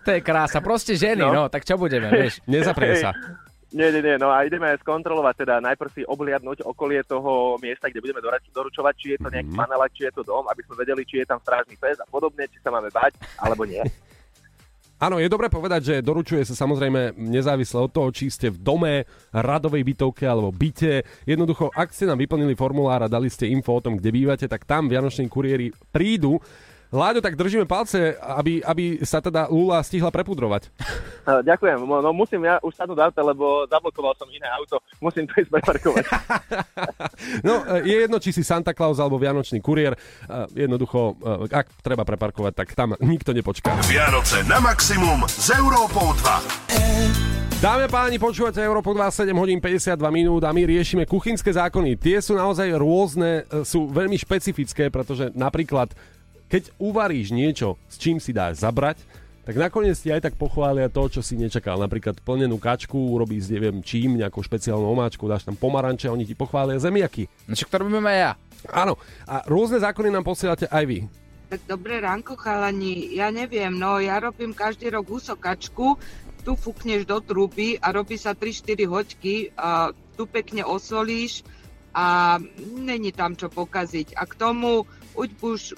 To 0.00 0.10
je 0.16 0.20
krása, 0.24 0.64
proste 0.64 0.96
ženy, 0.96 1.20
no, 1.22 1.44
No. 1.44 1.52
tak 1.52 1.68
čo 1.68 1.76
budeme, 1.76 2.08
vieš? 2.08 2.40
Nezaprie 2.48 2.96
sa. 2.96 3.12
Nie, 3.72 3.88
nie, 3.88 4.04
nie, 4.04 4.20
no 4.20 4.28
a 4.28 4.44
ideme 4.44 4.68
skontrolovať, 4.84 5.48
teda 5.48 5.64
najprv 5.64 5.90
si 5.92 6.02
obliadnúť 6.04 6.60
okolie 6.60 7.00
toho 7.08 7.56
miesta, 7.56 7.88
kde 7.88 8.04
budeme 8.04 8.20
doručovať, 8.52 8.94
či 9.00 9.06
je 9.16 9.18
to 9.20 9.32
nejaký 9.32 9.52
panelak, 9.56 9.90
či 9.96 10.02
je 10.08 10.12
to 10.12 10.22
dom, 10.24 10.44
aby 10.48 10.60
sme 10.60 10.76
vedeli, 10.76 11.08
či 11.08 11.24
je 11.24 11.28
tam 11.28 11.40
strážny 11.40 11.80
pes 11.80 11.96
a 11.96 12.04
podobne, 12.04 12.44
či 12.52 12.60
sa 12.60 12.68
máme 12.68 12.92
bať, 12.92 13.16
alebo 13.40 13.64
nie. 13.64 13.80
Áno, 15.02 15.18
je 15.18 15.26
dobre 15.26 15.50
povedať, 15.50 15.80
že 15.82 15.94
doručuje 15.98 16.46
sa 16.46 16.54
samozrejme 16.54 17.18
nezávisle 17.18 17.74
od 17.74 17.90
toho, 17.90 18.14
či 18.14 18.30
ste 18.30 18.54
v 18.54 18.62
dome, 18.62 18.94
radovej 19.34 19.82
bytovke 19.82 20.22
alebo 20.22 20.54
byte. 20.54 21.02
Jednoducho, 21.26 21.74
ak 21.74 21.90
ste 21.90 22.06
nám 22.06 22.22
vyplnili 22.22 22.54
formulár 22.54 23.02
a 23.02 23.10
dali 23.10 23.26
ste 23.26 23.50
info 23.50 23.74
o 23.74 23.82
tom, 23.82 23.98
kde 23.98 24.14
bývate, 24.14 24.46
tak 24.46 24.62
tam 24.62 24.86
vianoční 24.86 25.26
kuriéri 25.26 25.74
prídu. 25.90 26.38
Láďo, 26.92 27.24
tak 27.24 27.40
držíme 27.40 27.64
palce, 27.64 28.20
aby, 28.20 28.60
aby 28.60 29.00
sa 29.00 29.24
teda 29.24 29.48
Lula 29.48 29.80
stihla 29.80 30.12
prepudrovať. 30.12 30.68
Ďakujem, 31.24 31.88
no, 31.88 32.12
musím 32.12 32.44
ja 32.44 32.60
už 32.60 32.76
sadnúť 32.76 33.00
auta, 33.00 33.24
lebo 33.24 33.64
zablokoval 33.64 34.12
som 34.20 34.28
iné 34.28 34.44
auto, 34.52 34.76
musím 35.00 35.24
to 35.24 35.40
ísť 35.40 35.50
preparkovať. 35.50 36.04
No, 37.46 37.62
e, 37.62 37.86
je 37.86 37.96
jedno, 38.02 38.18
či 38.18 38.34
si 38.34 38.42
Santa 38.42 38.74
Claus 38.74 38.98
alebo 38.98 39.16
Vianočný 39.16 39.62
kuriér. 39.62 39.94
Jednoducho, 40.52 41.16
e, 41.48 41.54
ak 41.54 41.70
treba 41.80 42.02
preparkovať, 42.02 42.52
tak 42.52 42.68
tam 42.74 42.98
nikto 42.98 43.30
nepočká. 43.30 43.78
Vianoce 43.86 44.42
na 44.44 44.58
maximum 44.58 45.22
s 45.26 45.48
Európou 45.54 46.12
2. 46.18 47.62
Dáme 47.62 47.86
páni, 47.86 48.18
počúvate 48.18 48.58
Európu 48.58 48.90
27 48.90 49.30
hodín 49.38 49.62
52 49.62 49.94
minút 50.10 50.42
a 50.42 50.50
my 50.50 50.66
riešime 50.66 51.06
kuchynské 51.06 51.54
zákony. 51.54 51.94
Tie 51.94 52.18
sú 52.18 52.34
naozaj 52.34 52.74
rôzne, 52.74 53.46
e, 53.46 53.62
sú 53.62 53.86
veľmi 53.86 54.18
špecifické, 54.18 54.90
pretože 54.90 55.30
napríklad, 55.30 55.94
keď 56.52 56.68
uvaríš 56.76 57.32
niečo, 57.32 57.80
s 57.88 57.96
čím 57.96 58.20
si 58.20 58.36
dáš 58.36 58.60
zabrať, 58.60 59.00
tak 59.48 59.56
nakoniec 59.56 59.96
ti 59.96 60.12
aj 60.12 60.28
tak 60.28 60.34
pochvália 60.36 60.92
to, 60.92 61.08
čo 61.08 61.24
si 61.24 61.40
nečakal. 61.40 61.80
Napríklad 61.80 62.20
plnenú 62.20 62.60
kačku 62.60 63.16
urobíš 63.16 63.48
s 63.48 63.52
neviem 63.56 63.80
čím, 63.80 64.20
nejakou 64.20 64.44
špeciálnou 64.44 64.92
omáčku, 64.92 65.24
dáš 65.24 65.48
tam 65.48 65.56
pomaranče, 65.56 66.12
oni 66.12 66.28
ti 66.28 66.36
pochvália 66.36 66.76
zemiaky. 66.76 67.24
No 67.48 67.56
čo 67.56 67.64
to 67.72 67.80
robíme 67.80 68.04
aj 68.04 68.20
ja. 68.20 68.32
Áno, 68.68 69.00
a 69.24 69.40
rôzne 69.48 69.80
zákony 69.80 70.12
nám 70.12 70.28
posielate 70.28 70.68
aj 70.68 70.84
vy. 70.84 70.98
Tak 71.48 71.64
dobré 71.64 72.04
ránko, 72.04 72.36
chalani. 72.36 73.16
Ja 73.16 73.32
neviem, 73.32 73.72
no 73.72 73.96
ja 73.96 74.20
robím 74.20 74.52
každý 74.52 74.92
rok 74.92 75.08
husokačku, 75.08 75.96
tu 76.44 76.52
fúkneš 76.52 77.08
do 77.08 77.16
trúby 77.24 77.80
a 77.80 77.96
robí 77.96 78.20
sa 78.20 78.36
3-4 78.36 78.86
hoďky, 78.86 79.56
a 79.56 79.88
tu 80.20 80.28
pekne 80.28 80.68
osolíš 80.68 81.48
a 81.96 82.36
není 82.76 83.10
tam 83.10 83.40
čo 83.40 83.48
pokaziť. 83.48 84.20
A 84.20 84.22
k 84.28 84.36
tomu 84.36 84.84
uď 85.14 85.30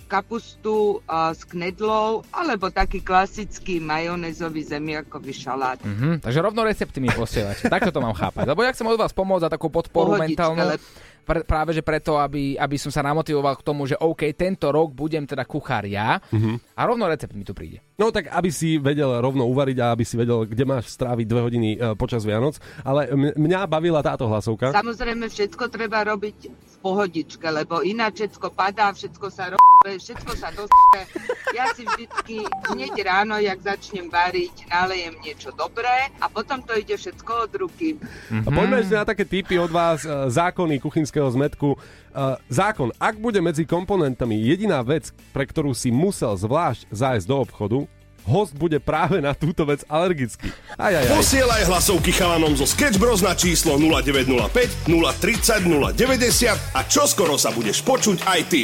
kapustu 0.05 0.77
a, 1.05 1.31
s 1.31 1.42
knedlou, 1.42 2.23
alebo 2.31 2.68
taký 2.68 2.99
klasický 2.99 3.79
majonézový 3.79 4.62
zemiakový 4.62 5.33
šalát. 5.33 5.79
Mhm, 5.81 6.20
takže 6.20 6.38
rovno 6.40 6.62
recepty 6.62 6.99
mi 6.99 7.09
posielate. 7.09 7.66
Takto 7.66 7.90
to 7.90 7.99
mám 7.99 8.12
chápať. 8.12 8.47
Lebo 8.47 8.61
ja 8.61 8.70
chcem 8.70 8.85
od 8.85 8.97
vás 8.97 9.11
pomôcť 9.11 9.42
za 9.42 9.51
takú 9.51 9.68
podporu 9.68 10.14
Pohodička, 10.14 10.27
mentálnu. 10.51 10.70
lep- 10.70 10.87
Pre, 11.25 11.40
práve 11.40 11.73
že 11.73 11.81
preto, 11.81 12.20
aby, 12.20 12.53
aby 12.53 12.77
som 12.77 12.92
sa 12.92 13.01
namotivoval 13.01 13.57
k 13.57 13.64
tomu, 13.64 13.88
že 13.88 13.97
OK, 13.97 14.29
tento 14.31 14.68
rok 14.68 14.92
budem 14.92 15.25
teda 15.25 15.42
kuchár 15.42 15.83
ja 15.83 16.20
Mhm. 16.29 16.77
a 16.77 16.81
rovno 16.85 17.09
recept 17.09 17.33
mi 17.33 17.40
tu 17.40 17.51
príde. 17.51 17.81
No 17.94 18.11
tak, 18.11 18.26
aby 18.26 18.50
si 18.50 18.74
vedel 18.74 19.07
rovno 19.22 19.46
uvariť 19.46 19.78
a 19.78 19.94
aby 19.94 20.02
si 20.02 20.18
vedel, 20.18 20.42
kde 20.50 20.66
máš 20.66 20.90
stráviť 20.98 21.26
dve 21.30 21.40
hodiny 21.46 21.68
e, 21.74 21.76
počas 21.94 22.26
Vianoc. 22.26 22.59
Ale 22.83 23.07
mňa 23.38 23.70
bavila 23.70 24.02
táto 24.02 24.26
hlasovka. 24.26 24.74
Samozrejme, 24.74 25.30
všetko 25.30 25.70
treba 25.70 26.02
robiť 26.02 26.38
v 26.50 26.76
pohodičke, 26.83 27.46
lebo 27.46 27.87
ináč 27.87 28.26
všetko 28.26 28.50
padá, 28.50 28.90
všetko 28.90 29.26
sa 29.30 29.54
robí, 29.54 29.94
všetko 29.94 30.33
sa 30.35 30.50
dostane. 30.50 31.07
Ja 31.54 31.70
si 31.70 31.87
vždycky 31.87 32.42
hneď 32.74 32.94
ráno, 33.07 33.38
jak 33.38 33.62
začnem 33.62 34.11
variť, 34.11 34.66
nalejem 34.66 35.14
niečo 35.22 35.54
dobré 35.54 36.11
a 36.18 36.26
potom 36.26 36.66
to 36.66 36.74
ide 36.74 36.98
všetko 36.98 37.46
od 37.46 37.52
ruky. 37.54 37.94
A 38.42 38.50
Poďme 38.50 38.83
na 38.90 39.07
také 39.07 39.22
tipy 39.22 39.54
od 39.54 39.70
vás, 39.70 40.02
e, 40.02 40.11
zákony 40.35 40.83
kuchynského 40.83 41.30
zmetku. 41.30 41.78
Zákon, 42.46 42.94
ak 43.03 43.18
bude 43.18 43.42
medzi 43.42 43.66
komponentami 43.66 44.38
jediná 44.38 44.79
vec, 44.87 45.11
pre 45.35 45.42
ktorú 45.42 45.74
si 45.74 45.90
musel 45.90 46.38
zvlášť 46.38 46.87
zájsť 46.94 47.27
do 47.27 47.37
obchodu, 47.42 47.79
host 48.24 48.57
bude 48.57 48.81
práve 48.81 49.20
na 49.20 49.37
túto 49.37 49.66
vec 49.68 49.85
alergický. 49.90 50.48
Aj, 50.79 50.94
aj, 50.94 51.11
aj. 51.11 51.16
Posielaj 51.18 51.62
hlasovky 51.68 52.14
chalanom 52.14 52.57
zo 52.57 52.64
Sketch 52.64 52.96
Bros 52.96 53.20
na 53.20 53.37
číslo 53.37 53.77
0905 53.77 54.88
030 54.88 55.66
090 55.98 56.79
a 56.79 56.81
čoskoro 56.88 57.37
sa 57.37 57.53
budeš 57.53 57.85
počuť 57.85 58.24
aj 58.24 58.40
ty. 58.48 58.62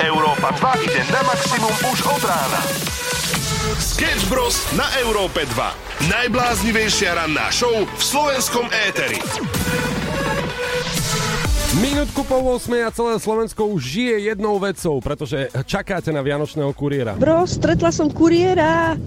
Európa 0.00 0.48
2 0.80 0.86
ide 0.88 1.00
na 1.12 1.20
maximum 1.28 1.74
už 1.92 1.98
od 2.08 2.22
rána. 2.24 2.60
Sketch 3.78 4.26
Bros 4.26 4.66
na 4.74 4.82
Európe 4.98 5.46
2. 5.46 6.10
Najbláznivejšia 6.10 7.14
ranná 7.14 7.54
show 7.54 7.70
v 7.70 8.02
slovenskom 8.02 8.66
éteri. 8.66 9.22
Minútku 11.78 12.26
po 12.26 12.42
8 12.58 12.66
a 12.82 12.90
celé 12.90 13.14
Slovensko 13.22 13.70
už 13.70 13.78
žije 13.78 14.16
jednou 14.34 14.58
vecou, 14.58 14.98
pretože 14.98 15.54
čakáte 15.70 16.10
na 16.10 16.18
Vianočného 16.18 16.74
kuriéra. 16.74 17.14
Bro, 17.14 17.46
stretla 17.46 17.94
som 17.94 18.10
kuriéra. 18.10 18.98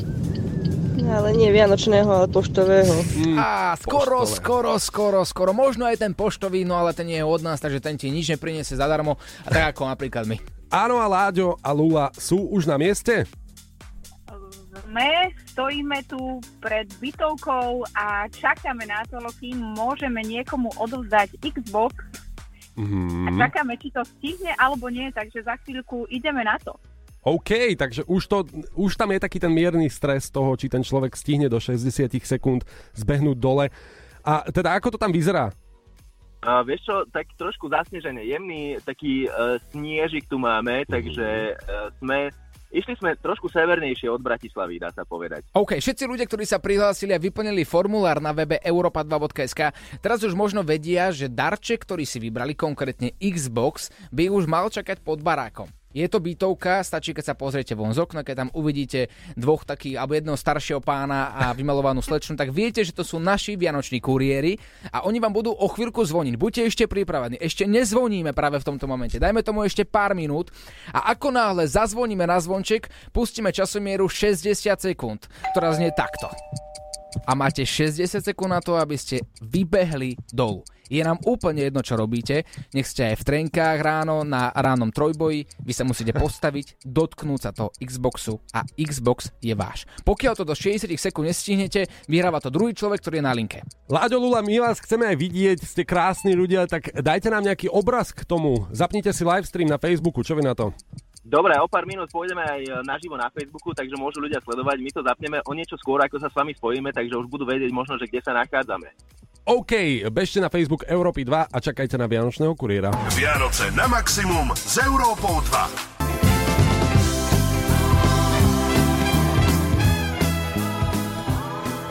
Ale 1.04 1.36
nie 1.36 1.52
vianočného, 1.52 2.08
ale 2.08 2.28
poštového. 2.32 2.95
Á, 3.36 3.76
skoro, 3.76 4.23
poštové. 4.23 4.39
skoro, 4.39 4.71
skoro, 4.80 5.19
skoro. 5.28 5.52
Možno 5.52 5.84
aj 5.84 5.99
ten 5.99 6.15
poštový, 6.15 6.63
no 6.63 6.80
ale 6.80 6.95
ten 6.95 7.12
nie 7.12 7.19
je 7.19 7.28
od 7.28 7.43
nás, 7.43 7.60
takže 7.60 7.84
ten 7.84 7.99
ti 7.99 8.08
nič 8.08 8.32
nepriniesie 8.32 8.80
zadarmo. 8.80 9.19
A 9.43 9.52
tak 9.52 9.76
ako 9.76 9.91
napríklad 9.91 10.23
my. 10.23 10.39
Áno 10.71 11.04
a 11.04 11.06
Láďo 11.12 11.60
a 11.60 11.76
Lula 11.76 12.15
sú 12.15 12.47
už 12.47 12.71
na 12.71 12.80
mieste? 12.80 13.28
Sme, 14.93 15.34
stojíme 15.49 16.06
tu 16.06 16.38
pred 16.62 16.86
bytovkou 17.01 17.82
a 17.97 18.29
čakáme 18.29 18.86
na 18.86 19.01
to, 19.10 19.17
kým 19.41 19.58
môžeme 19.73 20.21
niekomu 20.21 20.69
odovzdať 20.77 21.34
Xbox 21.41 21.97
a 22.77 22.82
Mhm. 22.86 23.41
čakáme, 23.41 23.73
či 23.82 23.89
to 23.89 24.06
stihne 24.06 24.53
alebo 24.53 24.93
nie, 24.93 25.10
takže 25.10 25.41
za 25.41 25.58
chvíľku 25.65 26.06
ideme 26.13 26.45
na 26.45 26.62
to. 26.62 26.77
OK, 27.25 27.73
takže 27.73 28.06
už, 28.06 28.21
to, 28.29 28.38
už 28.77 28.93
tam 28.93 29.17
je 29.17 29.25
taký 29.25 29.41
ten 29.41 29.49
mierny 29.49 29.89
stres 29.89 30.29
toho, 30.29 30.53
či 30.53 30.69
ten 30.69 30.86
človek 30.86 31.17
stihne 31.17 31.49
do 31.49 31.58
60 31.58 32.21
sekúnd 32.21 32.62
zbehnúť 32.93 33.38
dole. 33.41 33.73
A 34.21 34.45
teda 34.53 34.77
ako 34.77 34.93
to 34.93 35.01
tam 35.01 35.10
vyzerá? 35.10 35.49
A 36.45 36.62
vieš 36.62 36.86
čo, 36.86 36.95
tak 37.10 37.34
trošku 37.39 37.65
zasnežené, 37.71 38.29
jemný 38.29 38.77
taký 38.86 39.25
uh, 39.25 39.58
sniežik 39.73 40.29
tu 40.29 40.38
máme, 40.38 40.86
takže 40.86 41.56
uh, 41.56 41.89
sme, 41.97 42.29
išli 42.73 42.97
sme 42.97 43.13
trošku 43.15 43.45
severnejšie 43.47 44.09
od 44.09 44.19
Bratislavy, 44.19 44.81
dá 44.81 44.89
sa 44.89 45.05
povedať. 45.05 45.53
OK, 45.53 45.77
všetci 45.77 46.03
ľudia, 46.09 46.25
ktorí 46.25 46.43
sa 46.49 46.57
prihlásili 46.57 47.13
a 47.13 47.21
vyplnili 47.21 47.62
formulár 47.62 48.17
na 48.17 48.33
webe 48.33 48.57
europa2.sk, 48.65 49.69
teraz 50.01 50.19
už 50.25 50.33
možno 50.33 50.65
vedia, 50.65 51.13
že 51.13 51.29
darček, 51.29 51.86
ktorý 51.86 52.03
si 52.03 52.17
vybrali, 52.17 52.57
konkrétne 52.57 53.13
Xbox, 53.21 53.93
by 54.09 54.33
už 54.33 54.49
mal 54.49 54.73
čakať 54.73 55.05
pod 55.05 55.21
barákom. 55.21 55.69
Je 55.93 56.10
to 56.10 56.17
bytovka, 56.17 56.82
stačí, 56.82 57.13
keď 57.13 57.32
sa 57.32 57.36
pozriete 57.38 57.77
von 57.77 57.93
z 57.93 58.01
okna, 58.01 58.25
keď 58.25 58.36
tam 58.45 58.49
uvidíte 58.58 59.13
dvoch 59.38 59.62
takých, 59.62 60.01
alebo 60.01 60.17
jedného 60.17 60.34
staršieho 60.34 60.82
pána 60.82 61.38
a 61.38 61.43
vymalovanú 61.53 62.01
slečnu, 62.01 62.34
tak 62.34 62.49
viete, 62.49 62.82
že 62.82 62.97
to 62.97 63.06
sú 63.06 63.21
naši 63.21 63.53
vianoční 63.53 64.01
kuriéri 64.01 64.58
a 64.89 65.06
oni 65.06 65.21
vám 65.21 65.38
budú 65.38 65.53
o 65.53 65.67
chvíľku 65.69 66.01
zvoniť. 66.01 66.34
Buďte 66.34 66.62
ešte 66.65 66.86
pripravení, 66.89 67.38
ešte 67.38 67.69
nezvoníme 67.69 68.34
práve 68.34 68.58
v 68.58 68.67
tomto 68.73 68.89
momente. 68.89 69.21
Dajme 69.21 69.45
tomu 69.45 69.62
ešte 69.62 69.86
pár 69.86 70.17
minút 70.17 70.49
a 70.89 71.13
ako 71.13 71.29
náhle 71.29 71.69
zazvoníme 71.69 72.25
na 72.25 72.41
zvonček, 72.41 72.89
pustíme 73.13 73.53
časomieru 73.53 74.10
60 74.10 74.49
sekúnd, 74.73 75.29
ktorá 75.53 75.77
znie 75.77 75.93
takto. 75.93 76.27
A 77.29 77.38
máte 77.38 77.62
60 77.62 78.10
sekúnd 78.10 78.49
na 78.49 78.58
to, 78.65 78.73
aby 78.73 78.97
ste 78.97 79.21
vybehli 79.45 80.17
dolu. 80.34 80.65
Je 80.91 81.03
nám 81.03 81.19
úplne 81.23 81.67
jedno, 81.67 81.79
čo 81.83 81.95
robíte. 81.95 82.43
Nech 82.75 82.87
ste 82.87 83.13
aj 83.13 83.21
v 83.21 83.27
trenkách 83.27 83.79
ráno, 83.79 84.23
na 84.23 84.51
rannom 84.51 84.89
trojboji, 84.89 85.45
vy 85.63 85.73
sa 85.73 85.83
musíte 85.83 86.15
postaviť, 86.15 86.83
dotknúť 86.83 87.39
sa 87.39 87.51
toho 87.51 87.69
Xboxu 87.79 88.39
a 88.55 88.63
Xbox 88.75 89.31
je 89.43 89.53
váš. 89.53 89.85
Pokiaľ 90.07 90.33
to 90.39 90.47
do 90.47 90.55
60 90.55 90.89
sekúnd 90.95 91.29
nestihnete, 91.29 91.87
vyhráva 92.07 92.39
to 92.43 92.51
druhý 92.51 92.75
človek, 92.75 93.03
ktorý 93.03 93.19
je 93.19 93.27
na 93.27 93.33
linke. 93.35 93.59
Láďo 93.91 94.17
Lula, 94.19 94.41
my 94.41 94.63
vás 94.63 94.79
chceme 94.79 95.07
aj 95.09 95.17
vidieť, 95.19 95.57
ste 95.63 95.83
krásni 95.83 96.33
ľudia, 96.33 96.65
tak 96.65 96.91
dajte 96.93 97.29
nám 97.29 97.45
nejaký 97.45 97.67
obraz 97.69 98.15
k 98.15 98.23
tomu. 98.23 98.65
Zapnite 98.71 99.11
si 99.11 99.27
livestream 99.27 99.69
na 99.69 99.81
Facebooku, 99.81 100.23
čo 100.23 100.33
vy 100.33 100.43
na 100.47 100.55
to? 100.55 100.71
Dobre, 101.23 101.55
o 101.55 101.71
pár 101.71 101.88
minút 101.88 102.12
pôjdeme 102.12 102.43
aj 102.43 102.83
naživo 102.83 103.15
na 103.15 103.31
Facebooku, 103.31 103.71
takže 103.71 103.95
môžu 103.95 104.19
ľudia 104.19 104.43
sledovať. 104.43 104.77
My 104.83 104.91
to 104.91 105.01
zapneme 105.07 105.38
o 105.47 105.51
niečo 105.55 105.79
skôr, 105.79 106.03
ako 106.03 106.19
sa 106.19 106.27
s 106.27 106.36
vami 106.36 106.51
spojíme, 106.51 106.91
takže 106.91 107.15
už 107.15 107.31
budú 107.31 107.47
vedieť 107.47 107.71
možno, 107.71 107.95
že 107.95 108.12
kde 108.12 108.19
sa 108.19 108.36
nachádzame. 108.36 108.91
OK, 109.47 110.03
bežte 110.12 110.43
na 110.43 110.51
Facebook 110.51 110.83
Európy 110.83 111.23
2 111.23 111.47
a 111.47 111.57
čakajte 111.63 111.95
na 111.95 112.12
Vianočného 112.12 112.55
kuriéra. 112.59 112.91
Vianoce 113.15 113.71
na 113.71 113.88
maximum 113.88 114.51
s 114.51 114.83
Európou 114.83 115.39
2. 115.47 116.02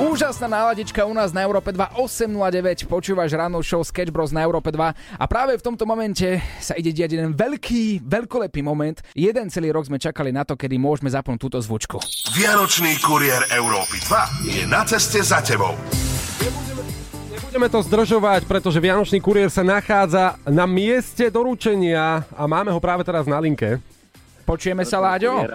Úžasná 0.02 0.50
náladička 0.50 1.06
u 1.06 1.14
nás 1.14 1.30
na 1.30 1.46
Európe 1.46 1.70
2 1.70 1.94
809. 1.94 2.90
Počúvaš 2.90 3.38
ráno 3.38 3.62
show 3.62 3.86
Sketch 3.86 4.10
Bros 4.10 4.34
na 4.34 4.42
Európe 4.42 4.74
2 4.74 4.82
a 4.98 5.24
práve 5.30 5.54
v 5.54 5.62
tomto 5.62 5.86
momente 5.86 6.42
sa 6.58 6.74
ide 6.74 6.90
diať 6.90 7.14
jeden 7.14 7.30
veľký, 7.38 8.02
veľkolepý 8.02 8.66
moment. 8.66 8.98
Jeden 9.14 9.46
celý 9.46 9.70
rok 9.70 9.86
sme 9.86 10.02
čakali 10.02 10.34
na 10.34 10.42
to, 10.42 10.58
kedy 10.58 10.74
môžeme 10.74 11.06
zapnúť 11.06 11.38
túto 11.38 11.58
zvučku. 11.62 12.02
Vianočný 12.34 12.98
kuriér 12.98 13.46
Európy 13.54 14.02
2 14.02 14.50
je 14.50 14.62
na 14.66 14.82
ceste 14.82 15.22
za 15.22 15.38
tebou. 15.38 15.78
Budeme 17.46 17.70
to 17.70 17.78
zdržovať, 17.86 18.42
pretože 18.50 18.82
Vianočný 18.82 19.22
kuriér 19.22 19.54
sa 19.54 19.62
nachádza 19.62 20.34
na 20.50 20.66
mieste 20.66 21.30
doručenia 21.30 22.26
a 22.34 22.42
máme 22.50 22.74
ho 22.74 22.82
práve 22.82 23.06
teraz 23.06 23.30
na 23.30 23.38
linke. 23.38 23.78
Počujeme 24.42 24.82
sa, 24.82 24.98
Láďo? 24.98 25.46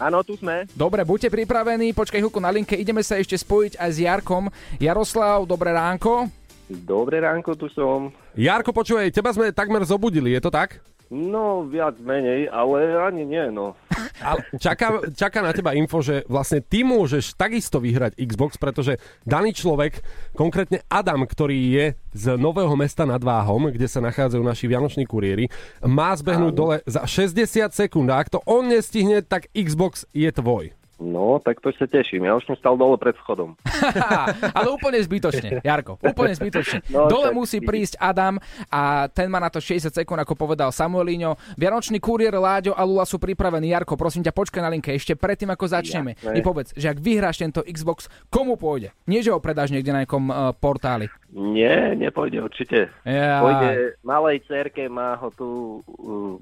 Áno, 0.00 0.24
tu 0.24 0.32
sme. 0.40 0.64
Dobre, 0.72 1.04
buďte 1.04 1.28
pripravení, 1.28 1.92
počkaj 1.92 2.24
chvíľku 2.24 2.40
na 2.40 2.48
linke, 2.48 2.72
ideme 2.72 3.04
sa 3.04 3.20
ešte 3.20 3.36
spojiť 3.36 3.76
aj 3.76 3.90
s 3.92 3.98
Jarkom. 4.00 4.48
Jaroslav, 4.80 5.44
dobré 5.44 5.76
ránko. 5.76 6.24
Dobré 6.72 7.20
ránko, 7.20 7.52
tu 7.52 7.68
som. 7.68 8.08
Jarko, 8.32 8.72
počúvaj, 8.72 9.12
teba 9.12 9.28
sme 9.36 9.52
takmer 9.52 9.84
zobudili, 9.84 10.32
je 10.32 10.40
to 10.40 10.48
tak? 10.48 10.80
No, 11.10 11.66
viac 11.66 11.98
menej, 11.98 12.46
ale 12.46 12.94
ani 12.94 13.26
nie, 13.26 13.50
no. 13.50 13.74
Ale 14.22 14.46
čaká, 14.62 15.02
čaká 15.10 15.42
na 15.42 15.50
teba 15.50 15.74
info, 15.74 15.98
že 15.98 16.22
vlastne 16.30 16.62
ty 16.62 16.86
môžeš 16.86 17.34
takisto 17.34 17.82
vyhrať 17.82 18.14
Xbox, 18.14 18.54
pretože 18.54 18.94
daný 19.26 19.50
človek, 19.50 20.06
konkrétne 20.38 20.86
Adam, 20.86 21.26
ktorý 21.26 21.58
je 21.74 21.84
z 22.14 22.24
Nového 22.38 22.78
mesta 22.78 23.02
nad 23.02 23.18
Váhom, 23.18 23.74
kde 23.74 23.90
sa 23.90 23.98
nachádzajú 23.98 24.38
naši 24.38 24.70
vianoční 24.70 25.02
kuriéri, 25.02 25.50
má 25.82 26.14
zbehnúť 26.14 26.54
dole 26.54 26.76
za 26.86 27.02
60 27.02 27.74
sekúnd. 27.74 28.06
A 28.06 28.22
ak 28.22 28.30
to 28.30 28.38
on 28.46 28.70
nestihne, 28.70 29.26
tak 29.26 29.50
Xbox 29.50 30.06
je 30.14 30.30
tvoj. 30.30 30.79
No, 31.00 31.40
tak 31.40 31.64
to 31.64 31.72
sa 31.72 31.88
teším. 31.88 32.28
Ja 32.28 32.36
už 32.36 32.44
som 32.44 32.54
stal 32.60 32.76
dole 32.76 33.00
pred 33.00 33.16
vchodom. 33.16 33.56
Ale 34.56 34.68
úplne 34.68 35.00
zbytočne, 35.00 35.64
Jarko, 35.64 35.96
úplne 35.96 36.36
zbytočne. 36.36 36.82
No, 36.90 37.06
Dole 37.06 37.30
musí 37.30 37.62
prísť 37.62 37.96
Adam 38.02 38.36
a 38.66 39.06
ten 39.08 39.30
má 39.30 39.38
na 39.38 39.46
to 39.46 39.62
60 39.62 39.94
sekúnd, 39.94 40.18
ako 40.20 40.34
povedal 40.34 40.74
Samuelíňo. 40.74 41.38
Vianočný 41.54 42.02
kuriér 42.02 42.34
Láďo 42.36 42.74
a 42.74 42.82
Lula 42.82 43.06
sú 43.06 43.16
pripravení. 43.16 43.70
Jarko, 43.70 43.94
prosím 43.94 44.26
ťa, 44.26 44.34
počkaj 44.34 44.60
na 44.60 44.68
linke 44.74 44.90
ešte 44.90 45.14
predtým, 45.14 45.54
ako 45.54 45.70
začneme. 45.70 46.18
Jasné. 46.18 46.34
Mi 46.34 46.40
povedz, 46.42 46.74
že 46.74 46.90
ak 46.90 46.98
vyhráš 46.98 47.40
tento 47.40 47.62
Xbox, 47.62 48.10
komu 48.26 48.58
pôjde? 48.58 48.90
Nie, 49.06 49.22
že 49.22 49.30
ho 49.30 49.38
predáš 49.38 49.70
niekde 49.70 49.94
na 49.94 50.02
nejakom 50.02 50.24
uh, 50.28 50.50
portáli. 50.52 51.06
Nie, 51.30 51.94
nepôjde 51.94 52.42
určite. 52.42 52.90
Ja. 53.06 53.38
Pôjde 53.38 53.94
malej 54.02 54.42
cerke, 54.50 54.90
má 54.90 55.14
ho 55.14 55.30
tu, 55.30 55.78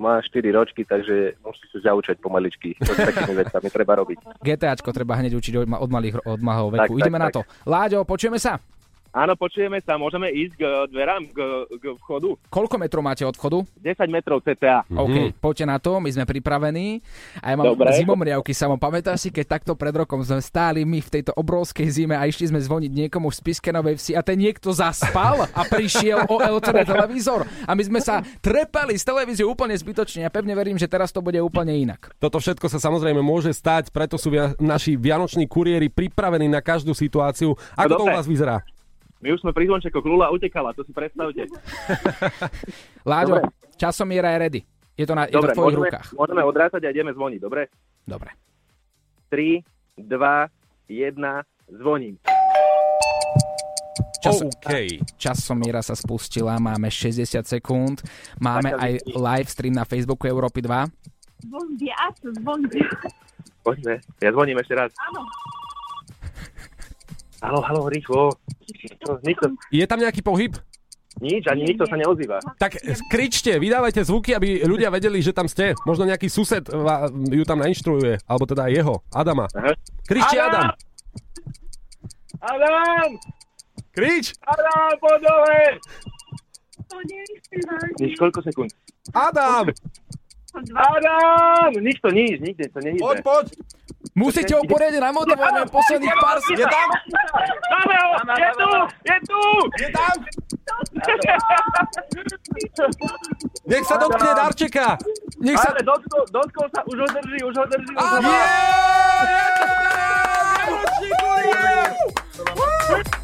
má 0.00 0.16
4 0.24 0.48
ročky, 0.48 0.80
takže 0.88 1.36
musí 1.44 1.64
sa 1.68 1.92
zaučať 1.92 2.16
pomaličky. 2.24 2.72
To 2.80 2.96
s 2.96 2.96
takými 2.96 3.36
vecami 3.44 3.68
treba 3.68 4.00
robiť. 4.00 4.40
GTAčko 4.40 4.88
treba 4.96 5.20
hneď 5.20 5.36
učiť 5.36 5.54
od, 5.60 5.68
ma- 5.68 5.80
od 5.84 5.90
malých 5.92 6.14
od 6.24 6.40
malého 6.40 6.68
veku. 6.72 6.80
Tak, 6.80 6.88
tak, 6.96 7.00
Ideme 7.04 7.18
na 7.20 7.28
tak. 7.28 7.34
to. 7.36 7.40
Láďo, 7.68 7.98
počujeme 8.08 8.40
sa? 8.40 8.56
Áno, 9.08 9.32
počujeme 9.40 9.80
sa, 9.80 9.96
môžeme 9.96 10.28
ísť 10.28 10.54
k 10.60 10.62
dverám, 10.92 11.22
k, 11.32 11.38
k 11.80 11.84
vchodu. 11.96 12.36
Koľko 12.52 12.76
metrov 12.76 13.00
máte 13.00 13.24
od 13.24 13.32
vchodu? 13.32 13.64
10 13.80 14.04
metrov 14.12 14.44
cca. 14.44 14.84
OK, 14.84 15.32
poďte 15.40 15.64
na 15.64 15.80
to, 15.80 15.96
my 15.96 16.12
sme 16.12 16.28
pripravení. 16.28 17.00
A 17.40 17.52
ja 17.52 17.56
mám 17.56 17.72
Dobre. 17.72 17.96
zimomriavky 17.96 18.52
samo. 18.52 18.76
Pamätáš 18.76 19.24
si, 19.24 19.28
keď 19.32 19.58
takto 19.58 19.72
pred 19.72 19.96
rokom 19.96 20.20
sme 20.20 20.44
stáli 20.44 20.84
my 20.84 21.00
v 21.00 21.08
tejto 21.08 21.32
obrovskej 21.34 21.88
zime 21.88 22.14
a 22.20 22.28
išli 22.28 22.52
sme 22.52 22.60
zvoniť 22.60 22.90
niekomu 22.92 23.32
v 23.32 23.38
Spiskenovej 23.40 23.96
vsi 23.96 24.12
a 24.12 24.20
ten 24.20 24.36
niekto 24.36 24.70
zaspal 24.76 25.48
a 25.48 25.60
prišiel 25.64 26.28
o 26.28 26.36
LCD 26.38 26.84
televízor. 26.84 27.48
A 27.64 27.72
my 27.72 27.82
sme 27.82 28.00
sa 28.04 28.20
trepali 28.44 28.94
z 29.00 29.08
televízie 29.08 29.44
úplne 29.48 29.72
zbytočne. 29.72 30.28
Ja 30.28 30.30
pevne 30.30 30.52
verím, 30.52 30.76
že 30.76 30.86
teraz 30.86 31.10
to 31.10 31.24
bude 31.24 31.40
úplne 31.40 31.72
inak. 31.72 32.12
Toto 32.20 32.36
všetko 32.38 32.68
sa 32.68 32.76
samozrejme 32.76 33.24
môže 33.24 33.50
stať, 33.56 33.88
preto 33.88 34.20
sú 34.20 34.28
via- 34.28 34.52
naši 34.60 35.00
vianoční 35.00 35.48
kuriéri 35.48 35.88
pripravení 35.88 36.46
na 36.46 36.60
každú 36.60 36.92
situáciu. 36.92 37.56
Ako 37.72 37.94
to 37.96 38.04
u 38.04 38.08
dobre. 38.12 38.16
vás 38.20 38.28
vyzerá? 38.28 38.60
My 39.18 39.34
už 39.34 39.42
sme 39.42 39.50
pri 39.50 39.66
zvončekoch, 39.66 40.06
Lula 40.06 40.30
utekala, 40.30 40.70
to 40.78 40.86
si 40.86 40.94
predstavte. 40.94 41.50
Láďo, 43.10 43.42
Dobre. 43.42 43.74
časomiera 43.74 44.30
je 44.30 44.38
ready. 44.38 44.60
Je 44.94 45.06
to, 45.06 45.14
na, 45.18 45.26
je 45.26 45.34
to 45.34 45.42
Dobre, 45.42 45.50
v 45.50 45.56
tvojich 45.58 45.78
môžeme, 45.78 45.90
rukách. 45.90 46.06
môžeme 46.14 46.42
odrátať 46.46 46.80
a 46.86 46.88
ideme 46.94 47.10
zvoniť, 47.10 47.40
dobre? 47.42 47.62
Dobre. 48.06 48.30
3, 49.30 49.62
2, 50.06 50.06
1, 50.06 51.78
zvoním. 51.82 52.14
Čas, 54.18 54.42
OK. 54.42 54.70
Časomiera 55.18 55.82
sa 55.82 55.94
spustila, 55.94 56.58
máme 56.58 56.90
60 56.90 57.26
sekúnd, 57.42 58.02
máme 58.38 58.74
aj 58.74 59.02
live 59.14 59.50
stream 59.50 59.74
na 59.74 59.86
Facebooku 59.86 60.26
Európy 60.26 60.62
2. 60.62 61.46
Zvon 61.46 61.68
viac, 61.78 62.14
zvon 62.22 62.66
viac. 62.66 63.02
Poďme, 63.62 63.98
ja 64.22 64.30
zvoním 64.30 64.58
ešte 64.58 64.74
raz. 64.74 64.90
Áno. 65.10 65.22
Halo, 67.38 67.62
halo, 67.62 67.82
rýchlo. 67.86 68.34
Nikto, 68.88 69.10
nikto, 69.22 69.44
Je 69.68 69.84
tam 69.84 70.00
nejaký 70.00 70.24
pohyb? 70.24 70.56
nič, 71.18 71.50
ani 71.50 71.66
nikto 71.66 71.82
sa 71.82 71.98
neozýva. 71.98 72.38
Tak 72.62 72.78
kričte, 73.10 73.58
vydávajte 73.58 74.06
zvuky, 74.06 74.38
aby 74.38 74.62
ľudia 74.62 74.86
vedeli, 74.86 75.18
že 75.18 75.34
tam 75.34 75.50
ste. 75.50 75.74
Možno 75.82 76.06
nejaký 76.06 76.30
sused 76.30 76.62
ju 77.28 77.42
tam 77.42 77.58
nainštruuje, 77.58 78.22
alebo 78.22 78.46
teda 78.46 78.70
jeho, 78.70 79.02
Adama. 79.10 79.50
Aha. 79.50 79.74
Kričte 80.06 80.38
Adam! 80.38 80.70
Adam! 82.38 83.10
Krič! 83.90 84.30
Adam, 84.46 84.94
poď 85.02 85.18
dole! 85.26 85.58
Nič, 87.98 88.14
koľko 88.14 88.38
sekúnd? 88.46 88.70
Adam! 89.10 89.66
Adam! 90.74 91.72
Nikto, 91.78 92.08
nič, 92.10 92.40
nikde 92.40 92.68
to 92.72 92.78
nehybe. 92.80 93.02
Poď, 93.02 93.18
poď! 93.22 93.46
Musíte 94.18 94.54
ho 94.58 94.62
poriadne 94.66 94.98
namotovať, 94.98 95.38
máme 95.38 95.70
posledných 95.70 96.16
pár 96.18 96.38
Je 96.50 96.66
tam? 96.66 96.88
Máme 97.70 97.94
ho! 97.98 98.08
Je 98.34 98.50
tu! 98.58 98.70
Je 99.06 99.16
tu! 99.22 99.40
Je 99.78 99.88
tam? 99.94 100.14
Nech 103.68 103.84
sa 103.86 103.96
dotkne 104.00 104.30
darčeka! 104.34 104.98
Nech 105.38 105.58
sa... 105.58 105.70
Ale 105.70 105.82
dotkol, 105.86 106.22
dotkol 106.34 106.66
sa, 106.74 106.82
už 106.82 106.98
ho 106.98 107.06
drží, 107.06 107.38
už 107.46 107.54
ho 107.54 107.64
drží. 107.70 107.92
Už 107.94 108.10
ho 108.10 108.18
Je! 108.18 108.26
má. 108.26 108.42
Vianočný 110.66 111.10
kuriér! 111.22 111.90
Je 112.88 113.02
to 113.04 113.17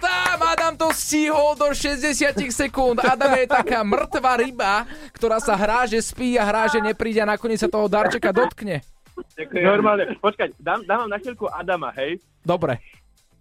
tam! 0.00 0.38
Adam 0.42 0.72
to 0.76 0.88
stihol 0.92 1.56
do 1.56 1.72
60 1.72 2.36
sekúnd. 2.52 3.00
Adam 3.00 3.32
je 3.36 3.46
taká 3.48 3.80
mŕtva 3.80 4.36
ryba, 4.36 4.74
ktorá 5.16 5.40
sa 5.40 5.56
hrá, 5.56 5.88
že 5.88 5.98
spí 6.00 6.36
a 6.36 6.44
hrá, 6.44 6.68
že 6.68 6.78
nepríde 6.80 7.24
a 7.24 7.26
nakoniec 7.28 7.60
sa 7.60 7.68
toho 7.72 7.88
darčeka 7.88 8.30
dotkne. 8.30 8.84
Normálne, 9.52 10.16
počkať, 10.20 10.56
dám, 10.56 10.84
dám 10.84 11.04
vám 11.04 11.10
na 11.12 11.18
chvíľku 11.20 11.44
Adama, 11.48 11.92
hej? 11.96 12.20
Dobre. 12.44 12.80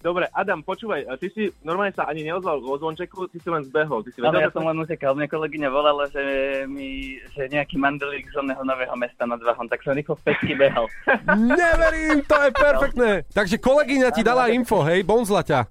Dobre, 0.01 0.25
Adam, 0.33 0.65
počúvaj, 0.65 1.05
ty 1.21 1.29
si 1.29 1.43
normálne 1.61 1.93
sa 1.93 2.09
ani 2.09 2.25
neozval 2.25 2.57
vo 2.57 2.73
zvončeku, 2.73 3.29
ty 3.29 3.37
si 3.37 3.45
len 3.53 3.61
zbehol. 3.61 4.01
Ty 4.01 4.09
si 4.09 4.19
Ale 4.25 4.33
vedel, 4.33 4.49
ja 4.49 4.53
som 4.53 4.65
len 4.65 4.81
utekal. 4.81 5.13
Mne 5.13 5.29
kolegyňa 5.29 5.69
volala, 5.69 6.09
že, 6.09 6.25
mi, 6.65 7.21
že 7.37 7.45
nejaký 7.45 7.77
mandelík 7.77 8.25
z 8.33 8.41
oného 8.41 8.65
nového 8.65 8.97
mesta 8.97 9.29
nad 9.29 9.37
Váhom, 9.37 9.69
tak 9.69 9.85
som 9.85 9.93
rýchlo 9.93 10.17
v 10.17 10.23
peťky 10.25 10.53
behal. 10.57 10.89
Neverím, 11.61 12.25
to 12.25 12.33
je 12.33 12.49
perfektné. 12.49 13.09
Takže 13.29 13.61
kolegyňa 13.61 14.09
ti 14.09 14.25
dala 14.25 14.49
info, 14.49 14.81
hej, 14.81 15.05
bonzla 15.05 15.45
ťa. 15.45 15.69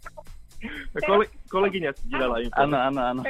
Kole, 1.03 1.27
kolegyňa 1.51 1.91
si 1.99 2.05
ti 2.07 2.15
dala 2.15 2.39
info. 2.39 2.55
Áno, 2.55 2.77
áno, 2.79 3.01
áno. 3.03 3.21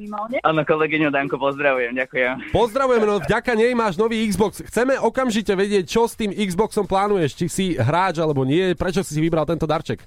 Minimálne. 0.00 0.40
Áno, 0.40 0.64
kolegyňu 0.64 1.12
Danko 1.12 1.36
pozdravujem, 1.36 1.92
ďakujem. 1.92 2.56
Pozdravujeme, 2.56 3.04
no 3.04 3.20
vďaka 3.20 3.52
nej 3.52 3.76
máš 3.76 4.00
nový 4.00 4.24
Xbox. 4.24 4.64
Chceme 4.64 4.96
okamžite 4.96 5.52
vedieť, 5.52 5.84
čo 5.84 6.08
s 6.08 6.16
tým 6.16 6.32
Xboxom 6.32 6.88
plánuješ, 6.88 7.36
či 7.36 7.46
si 7.52 7.66
hráč 7.76 8.16
alebo 8.16 8.40
nie, 8.48 8.72
prečo 8.72 9.04
si 9.04 9.12
si 9.12 9.20
vybral 9.20 9.44
tento 9.44 9.68
darček. 9.68 10.00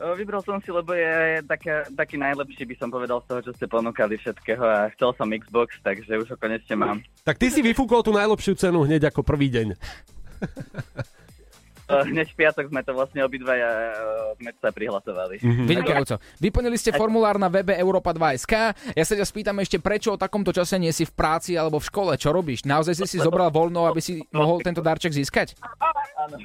Vybral 0.00 0.40
som 0.40 0.56
si, 0.64 0.72
lebo 0.72 0.96
je 0.96 1.44
taká, 1.44 1.84
taký 1.92 2.16
najlepší, 2.16 2.64
by 2.64 2.76
som 2.80 2.88
povedal, 2.88 3.20
z 3.20 3.28
toho, 3.28 3.40
čo 3.44 3.52
ste 3.52 3.68
ponúkali 3.68 4.16
všetkého 4.16 4.64
a 4.64 4.88
chcel 4.96 5.12
som 5.12 5.28
Xbox, 5.28 5.76
takže 5.84 6.16
už 6.16 6.32
ho 6.32 6.36
konečne 6.40 6.72
mám. 6.80 7.04
Tak 7.20 7.36
ty 7.36 7.52
si 7.52 7.60
vyfúkol 7.60 8.00
tú 8.00 8.16
najlepšiu 8.16 8.56
cenu 8.56 8.88
hneď 8.88 9.12
ako 9.12 9.20
prvý 9.20 9.52
deň. 9.52 9.76
Uh, 11.90 12.06
hneď 12.06 12.30
v 12.30 12.36
piatok 12.38 12.70
sme 12.70 12.80
to 12.86 12.94
vlastne 12.94 13.20
obidvaja 13.26 13.66
sme 14.38 14.50
sa 14.56 14.70
prihlasovali. 14.70 15.42
Mm-hmm. 15.42 15.66
Vynikajúco. 15.66 16.14
Vyplnili 16.38 16.78
ste 16.78 16.94
formulár 16.94 17.36
na 17.36 17.50
webe 17.50 17.74
Europa 17.74 18.14
2.sk. 18.14 18.54
Ja 18.94 19.04
sa 19.04 19.14
ťa 19.18 19.26
spýtam 19.26 19.58
ešte, 19.58 19.82
prečo 19.82 20.14
o 20.14 20.20
takomto 20.20 20.54
čase 20.54 20.78
nie 20.78 20.94
si 20.94 21.02
v 21.02 21.12
práci 21.12 21.58
alebo 21.58 21.82
v 21.82 21.88
škole? 21.90 22.12
Čo 22.14 22.30
robíš? 22.30 22.62
Naozaj 22.62 22.94
si 22.94 23.04
si 23.10 23.18
zobral 23.18 23.50
voľno, 23.50 23.90
aby 23.90 23.98
si 23.98 24.22
mohol 24.30 24.62
tento 24.62 24.80
darček 24.80 25.10
získať? 25.10 25.58
Áno. 26.16 26.38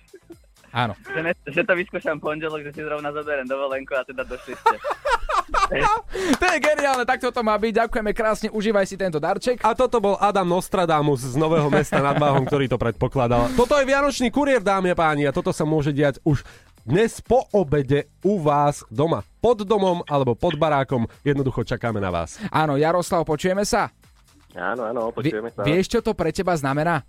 Áno. 0.76 0.94
Že, 1.08 1.22
ne, 1.24 1.32
že 1.48 1.64
to 1.64 1.72
vyskúšam 1.72 2.20
pondelok, 2.20 2.68
že 2.68 2.76
si 2.76 2.82
zrovna 2.84 3.08
zoberiem 3.16 3.48
dovolenku 3.48 3.96
a 3.96 4.04
teda 4.04 4.28
došli 4.28 4.60
ste. 4.60 4.76
to 6.42 6.46
je 6.46 6.58
geniálne, 6.58 7.06
tak 7.06 7.22
toto 7.22 7.42
má 7.46 7.56
byť. 7.56 7.86
Ďakujeme 7.86 8.12
krásne, 8.12 8.48
užívaj 8.50 8.86
si 8.90 8.96
tento 8.98 9.22
darček. 9.22 9.62
A 9.62 9.78
toto 9.78 10.02
bol 10.02 10.16
Adam 10.18 10.48
Nostradamus 10.48 11.22
z 11.24 11.36
Nového 11.38 11.70
mesta 11.70 12.02
nad 12.02 12.18
Váhom, 12.18 12.46
ktorý 12.46 12.66
to 12.70 12.78
predpokladal. 12.82 13.50
Toto 13.54 13.78
je 13.78 13.86
Vianočný 13.86 14.34
kuriér, 14.34 14.66
dámy 14.66 14.94
a 14.94 14.98
páni, 14.98 15.24
a 15.30 15.36
toto 15.36 15.54
sa 15.54 15.64
môže 15.64 15.94
diať 15.94 16.18
už 16.26 16.42
dnes 16.86 17.18
po 17.18 17.50
obede 17.50 18.14
u 18.22 18.38
vás 18.38 18.86
doma. 18.94 19.26
Pod 19.42 19.66
domom 19.66 20.06
alebo 20.06 20.38
pod 20.38 20.54
barákom. 20.54 21.10
Jednoducho 21.26 21.66
čakáme 21.66 21.98
na 21.98 22.14
vás. 22.14 22.38
Áno, 22.54 22.78
Jaroslav, 22.78 23.26
počujeme 23.26 23.66
sa? 23.66 23.90
Áno, 24.54 24.86
áno, 24.86 25.10
počujeme 25.10 25.50
sa. 25.50 25.66
Vieš, 25.66 25.98
čo 25.98 26.00
to 26.06 26.14
pre 26.14 26.30
teba 26.30 26.54
znamená? 26.54 27.02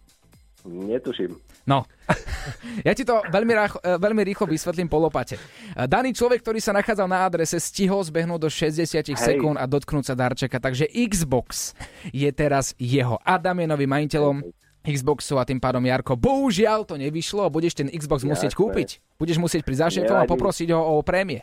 Netuším. 0.66 1.38
No, 1.66 1.86
ja 2.86 2.92
ti 2.94 3.06
to 3.06 3.22
veľmi, 3.30 3.52
rách, 3.54 3.74
veľmi 3.82 4.22
rýchlo 4.26 4.50
vysvetlím 4.50 4.90
po 4.90 4.98
lopate. 4.98 5.38
Daný 5.74 6.14
človek, 6.14 6.42
ktorý 6.42 6.58
sa 6.58 6.74
nachádzal 6.74 7.06
na 7.06 7.26
adrese, 7.26 7.58
stihol 7.58 8.02
zbehnúť 8.02 8.40
do 8.42 8.50
60 8.50 8.86
Hej. 8.86 9.14
sekúnd 9.14 9.58
a 9.58 9.66
dotknúť 9.66 10.10
sa 10.10 10.14
darčeka, 10.18 10.58
takže 10.58 10.90
Xbox 10.90 11.74
je 12.10 12.30
teraz 12.34 12.74
jeho. 12.78 13.18
Adam 13.22 13.62
je 13.62 13.66
novým 13.66 13.90
majiteľom 13.90 14.42
Xboxu 14.86 15.34
a 15.38 15.42
tým 15.42 15.58
pádom 15.58 15.82
Jarko, 15.82 16.14
bohužiaľ 16.14 16.86
to 16.86 16.94
nevyšlo, 16.94 17.50
budeš 17.50 17.74
ten 17.82 17.90
Xbox 17.90 18.22
Jasné. 18.22 18.30
musieť 18.30 18.52
kúpiť. 18.54 18.88
Budeš 19.18 19.42
musieť 19.42 19.66
prísť 19.66 19.82
za 19.82 19.88
šéfom 19.90 20.18
a 20.22 20.30
poprosiť 20.30 20.70
ho 20.70 20.78
o 20.78 21.02
prémie. 21.02 21.42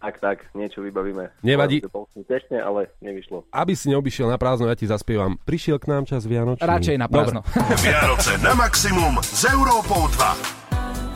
Tak, 0.00 0.16
tak, 0.16 0.38
niečo 0.56 0.80
vybavíme. 0.80 1.28
Nevadí. 1.44 1.84
Pešne, 2.24 2.56
ale 2.56 2.88
nevyšlo. 3.04 3.44
Aby 3.52 3.76
si 3.76 3.92
neobyšiel 3.92 4.32
na 4.32 4.40
prázdno, 4.40 4.72
ja 4.72 4.76
ti 4.76 4.88
zaspievam. 4.88 5.36
Prišiel 5.44 5.76
k 5.76 5.92
nám 5.92 6.08
čas 6.08 6.24
Vianočný. 6.24 6.64
Radšej 6.64 6.96
na 6.96 7.04
prázdno. 7.04 7.44
Vianoce 7.84 8.40
na 8.40 8.56
maximum 8.56 9.20
s 9.20 9.44
Európou 9.44 10.08
2. 10.08 10.60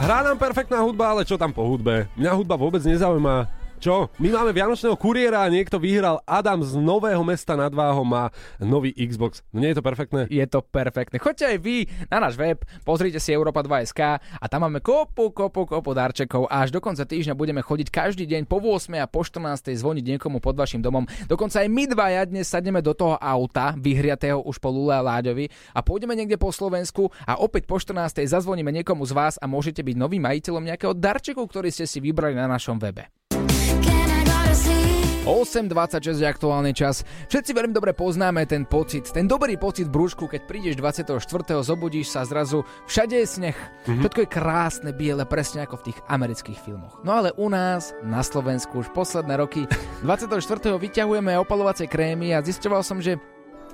Hrá 0.04 0.20
nám 0.20 0.36
perfektná 0.36 0.84
hudba, 0.84 1.16
ale 1.16 1.24
čo 1.24 1.40
tam 1.40 1.48
po 1.48 1.64
hudbe? 1.64 2.10
Mňa 2.18 2.32
hudba 2.36 2.60
vôbec 2.60 2.84
nezaujíma. 2.84 3.48
Čo? 3.84 4.08
My 4.16 4.32
máme 4.32 4.56
Vianočného 4.56 4.96
kuriéra 4.96 5.44
a 5.44 5.52
niekto 5.52 5.76
vyhral. 5.76 6.16
Adam 6.24 6.64
z 6.64 6.72
Nového 6.80 7.20
mesta 7.20 7.52
nad 7.52 7.68
Váhom 7.68 8.08
má 8.08 8.32
nový 8.56 8.96
Xbox. 8.96 9.44
No 9.52 9.60
nie 9.60 9.76
je 9.76 9.76
to 9.76 9.84
perfektné? 9.84 10.24
Je 10.32 10.40
to 10.48 10.64
perfektné. 10.64 11.20
Choďte 11.20 11.52
aj 11.52 11.58
vy 11.60 11.84
na 12.08 12.16
náš 12.24 12.40
web, 12.40 12.64
pozrite 12.80 13.20
si 13.20 13.36
Europa 13.36 13.60
2.sk 13.60 14.00
a 14.16 14.44
tam 14.48 14.64
máme 14.64 14.80
kopu, 14.80 15.36
kopu, 15.36 15.68
kopu 15.68 15.92
darčekov 15.92 16.48
a 16.48 16.64
až 16.64 16.72
do 16.72 16.80
konca 16.80 17.04
týždňa 17.04 17.36
budeme 17.36 17.60
chodiť 17.60 17.92
každý 17.92 18.24
deň 18.24 18.48
po 18.48 18.56
8 18.56 18.88
a 18.96 19.04
po 19.04 19.20
14 19.20 19.76
zvoniť 19.76 20.16
niekomu 20.16 20.40
pod 20.40 20.56
vašim 20.56 20.80
domom. 20.80 21.04
Dokonca 21.28 21.60
aj 21.60 21.68
my 21.68 21.84
dvaja 21.84 22.24
dnes 22.24 22.48
sadneme 22.48 22.80
do 22.80 22.96
toho 22.96 23.20
auta, 23.20 23.76
vyhriatého 23.76 24.40
už 24.48 24.64
po 24.64 24.72
Lule 24.72 24.96
a 24.96 25.04
Láďovi 25.04 25.52
a 25.76 25.84
pôjdeme 25.84 26.16
niekde 26.16 26.40
po 26.40 26.48
Slovensku 26.48 27.12
a 27.28 27.36
opäť 27.36 27.68
po 27.68 27.76
14 27.76 28.24
zazvoníme 28.24 28.72
niekomu 28.80 29.04
z 29.04 29.12
vás 29.12 29.36
a 29.36 29.44
môžete 29.44 29.84
byť 29.84 29.96
novým 30.00 30.24
majiteľom 30.24 30.72
nejakého 30.72 30.96
darčeku, 30.96 31.44
ktorý 31.44 31.68
ste 31.68 31.84
si 31.84 32.00
vybrali 32.00 32.32
na 32.32 32.48
našom 32.48 32.80
webe. 32.80 33.23
8.26 35.24 36.20
je 36.20 36.28
aktuálny 36.28 36.76
čas. 36.76 37.00
Všetci 37.32 37.56
veľmi 37.56 37.72
dobre 37.72 37.96
poznáme 37.96 38.44
ten 38.44 38.68
pocit, 38.68 39.08
ten 39.08 39.24
dobrý 39.24 39.56
pocit 39.56 39.88
v 39.88 39.96
brúšku, 39.96 40.28
keď 40.28 40.44
prídeš 40.44 40.76
24. 40.76 41.16
zobudíš 41.64 42.12
sa 42.12 42.28
zrazu, 42.28 42.60
všade 42.84 43.16
je 43.18 43.26
sneh. 43.26 43.56
Mm-hmm. 43.56 44.04
Všetko 44.04 44.20
je 44.20 44.28
krásne, 44.28 44.90
biele, 44.92 45.24
presne 45.24 45.64
ako 45.64 45.80
v 45.80 45.86
tých 45.90 45.98
amerických 46.12 46.58
filmoch. 46.60 47.00
No 47.02 47.18
ale 47.18 47.32
u 47.40 47.48
nás, 47.48 47.96
na 48.04 48.20
Slovensku, 48.20 48.84
už 48.84 48.92
posledné 48.92 49.40
roky, 49.40 49.64
24. 50.06 50.38
vyťahujeme 50.76 51.34
opalovacie 51.40 51.88
krémy 51.88 52.36
a 52.36 52.44
zisťoval 52.44 52.84
som, 52.84 53.00
že 53.00 53.16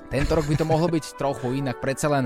tento 0.06 0.34
rok 0.38 0.46
by 0.46 0.54
to 0.54 0.66
mohlo 0.66 0.86
byť 0.86 1.18
trochu 1.18 1.62
inak, 1.62 1.82
predsa 1.82 2.10
len 2.10 2.24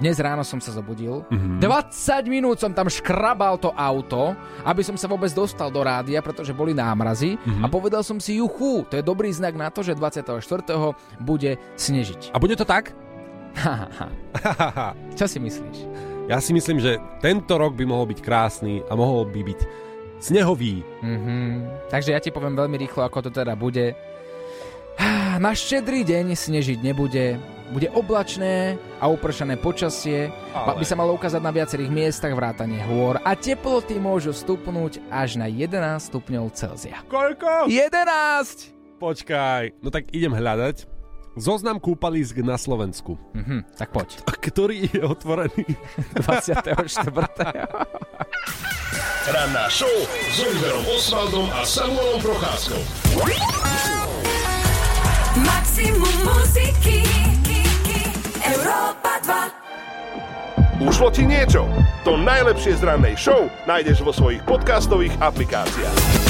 dnes 0.00 0.16
ráno 0.16 0.40
som 0.40 0.56
sa 0.56 0.72
zobudil, 0.72 1.20
mm-hmm. 1.28 1.60
20 1.60 2.24
minút 2.32 2.56
som 2.56 2.72
tam 2.72 2.88
škrabal 2.88 3.60
to 3.60 3.68
auto, 3.76 4.32
aby 4.64 4.80
som 4.80 4.96
sa 4.96 5.04
vôbec 5.04 5.28
dostal 5.36 5.68
do 5.68 5.84
rádia, 5.84 6.24
pretože 6.24 6.56
boli 6.56 6.72
námrazy 6.72 7.36
mm-hmm. 7.36 7.62
a 7.62 7.66
povedal 7.68 8.00
som 8.00 8.16
si, 8.16 8.40
juchu, 8.40 8.88
to 8.88 8.96
je 8.96 9.04
dobrý 9.04 9.28
znak 9.28 9.52
na 9.52 9.68
to, 9.68 9.84
že 9.84 9.92
24. 9.92 10.40
bude 11.20 11.60
snežiť. 11.76 12.32
A 12.32 12.40
bude 12.40 12.56
to 12.56 12.64
tak? 12.64 12.96
Čo 15.20 15.28
si 15.28 15.36
myslíš? 15.36 15.78
Ja 16.32 16.40
si 16.40 16.56
myslím, 16.56 16.80
že 16.80 16.96
tento 17.20 17.60
rok 17.60 17.76
by 17.76 17.84
mohol 17.84 18.08
byť 18.08 18.20
krásny 18.24 18.80
a 18.88 18.96
mohol 18.96 19.28
by 19.28 19.40
byť 19.44 19.60
snehový. 20.22 20.80
Mm-hmm. 21.04 21.48
Takže 21.92 22.14
ja 22.14 22.22
ti 22.22 22.32
poviem 22.32 22.56
veľmi 22.56 22.80
rýchlo, 22.80 23.04
ako 23.04 23.28
to 23.28 23.30
teda 23.34 23.52
bude. 23.52 23.92
Na 25.40 25.56
štedrý 25.56 26.04
deň 26.04 26.36
snežiť 26.36 26.78
nebude, 26.84 27.40
bude 27.70 27.88
oblačné 27.94 28.76
a 28.98 29.06
upršané 29.06 29.54
počasie, 29.56 30.28
Ale... 30.52 30.78
by 30.78 30.84
sa 30.84 30.98
malo 30.98 31.14
ukázať 31.14 31.40
na 31.40 31.54
viacerých 31.54 31.90
miestach 31.90 32.34
vrátane 32.34 32.82
hôr 32.84 33.22
a 33.22 33.32
teploty 33.38 33.96
môžu 34.02 34.34
stupnúť 34.34 34.98
až 35.08 35.38
na 35.38 35.46
11 35.46 36.10
stupňov 36.10 36.50
Celzia. 36.52 37.00
Koľko? 37.06 37.70
11! 37.70 38.74
Počkaj, 39.00 39.80
no 39.80 39.88
tak 39.88 40.12
idem 40.12 40.34
hľadať. 40.34 40.84
Zoznam 41.38 41.78
kúpalisk 41.78 42.42
na 42.42 42.58
Slovensku. 42.58 43.14
Mhm, 43.38 43.78
tak 43.78 43.94
poď. 43.94 44.18
Ktorý 44.28 44.90
je 44.90 45.00
otvorený? 45.06 45.62
24. 46.26 46.74
Ranná 49.30 49.64
show 49.70 49.94
s 50.10 50.36
Oliverom 50.42 50.84
Osvaldom 50.90 51.46
a 51.54 51.62
Samuelom 51.62 52.18
Procházkou. 52.18 52.82
Maximum 55.38 56.16
muziky 56.26 57.09
Európa 58.60 59.16
2 59.24 60.84
Ušlo 60.84 61.08
ti 61.08 61.24
niečo? 61.24 61.64
To 62.04 62.20
najlepšie 62.20 62.76
z 62.76 62.82
rannej 62.84 63.16
show 63.16 63.48
nájdeš 63.64 64.04
vo 64.04 64.12
svojich 64.12 64.44
podcastových 64.44 65.16
aplikáciách. 65.20 66.29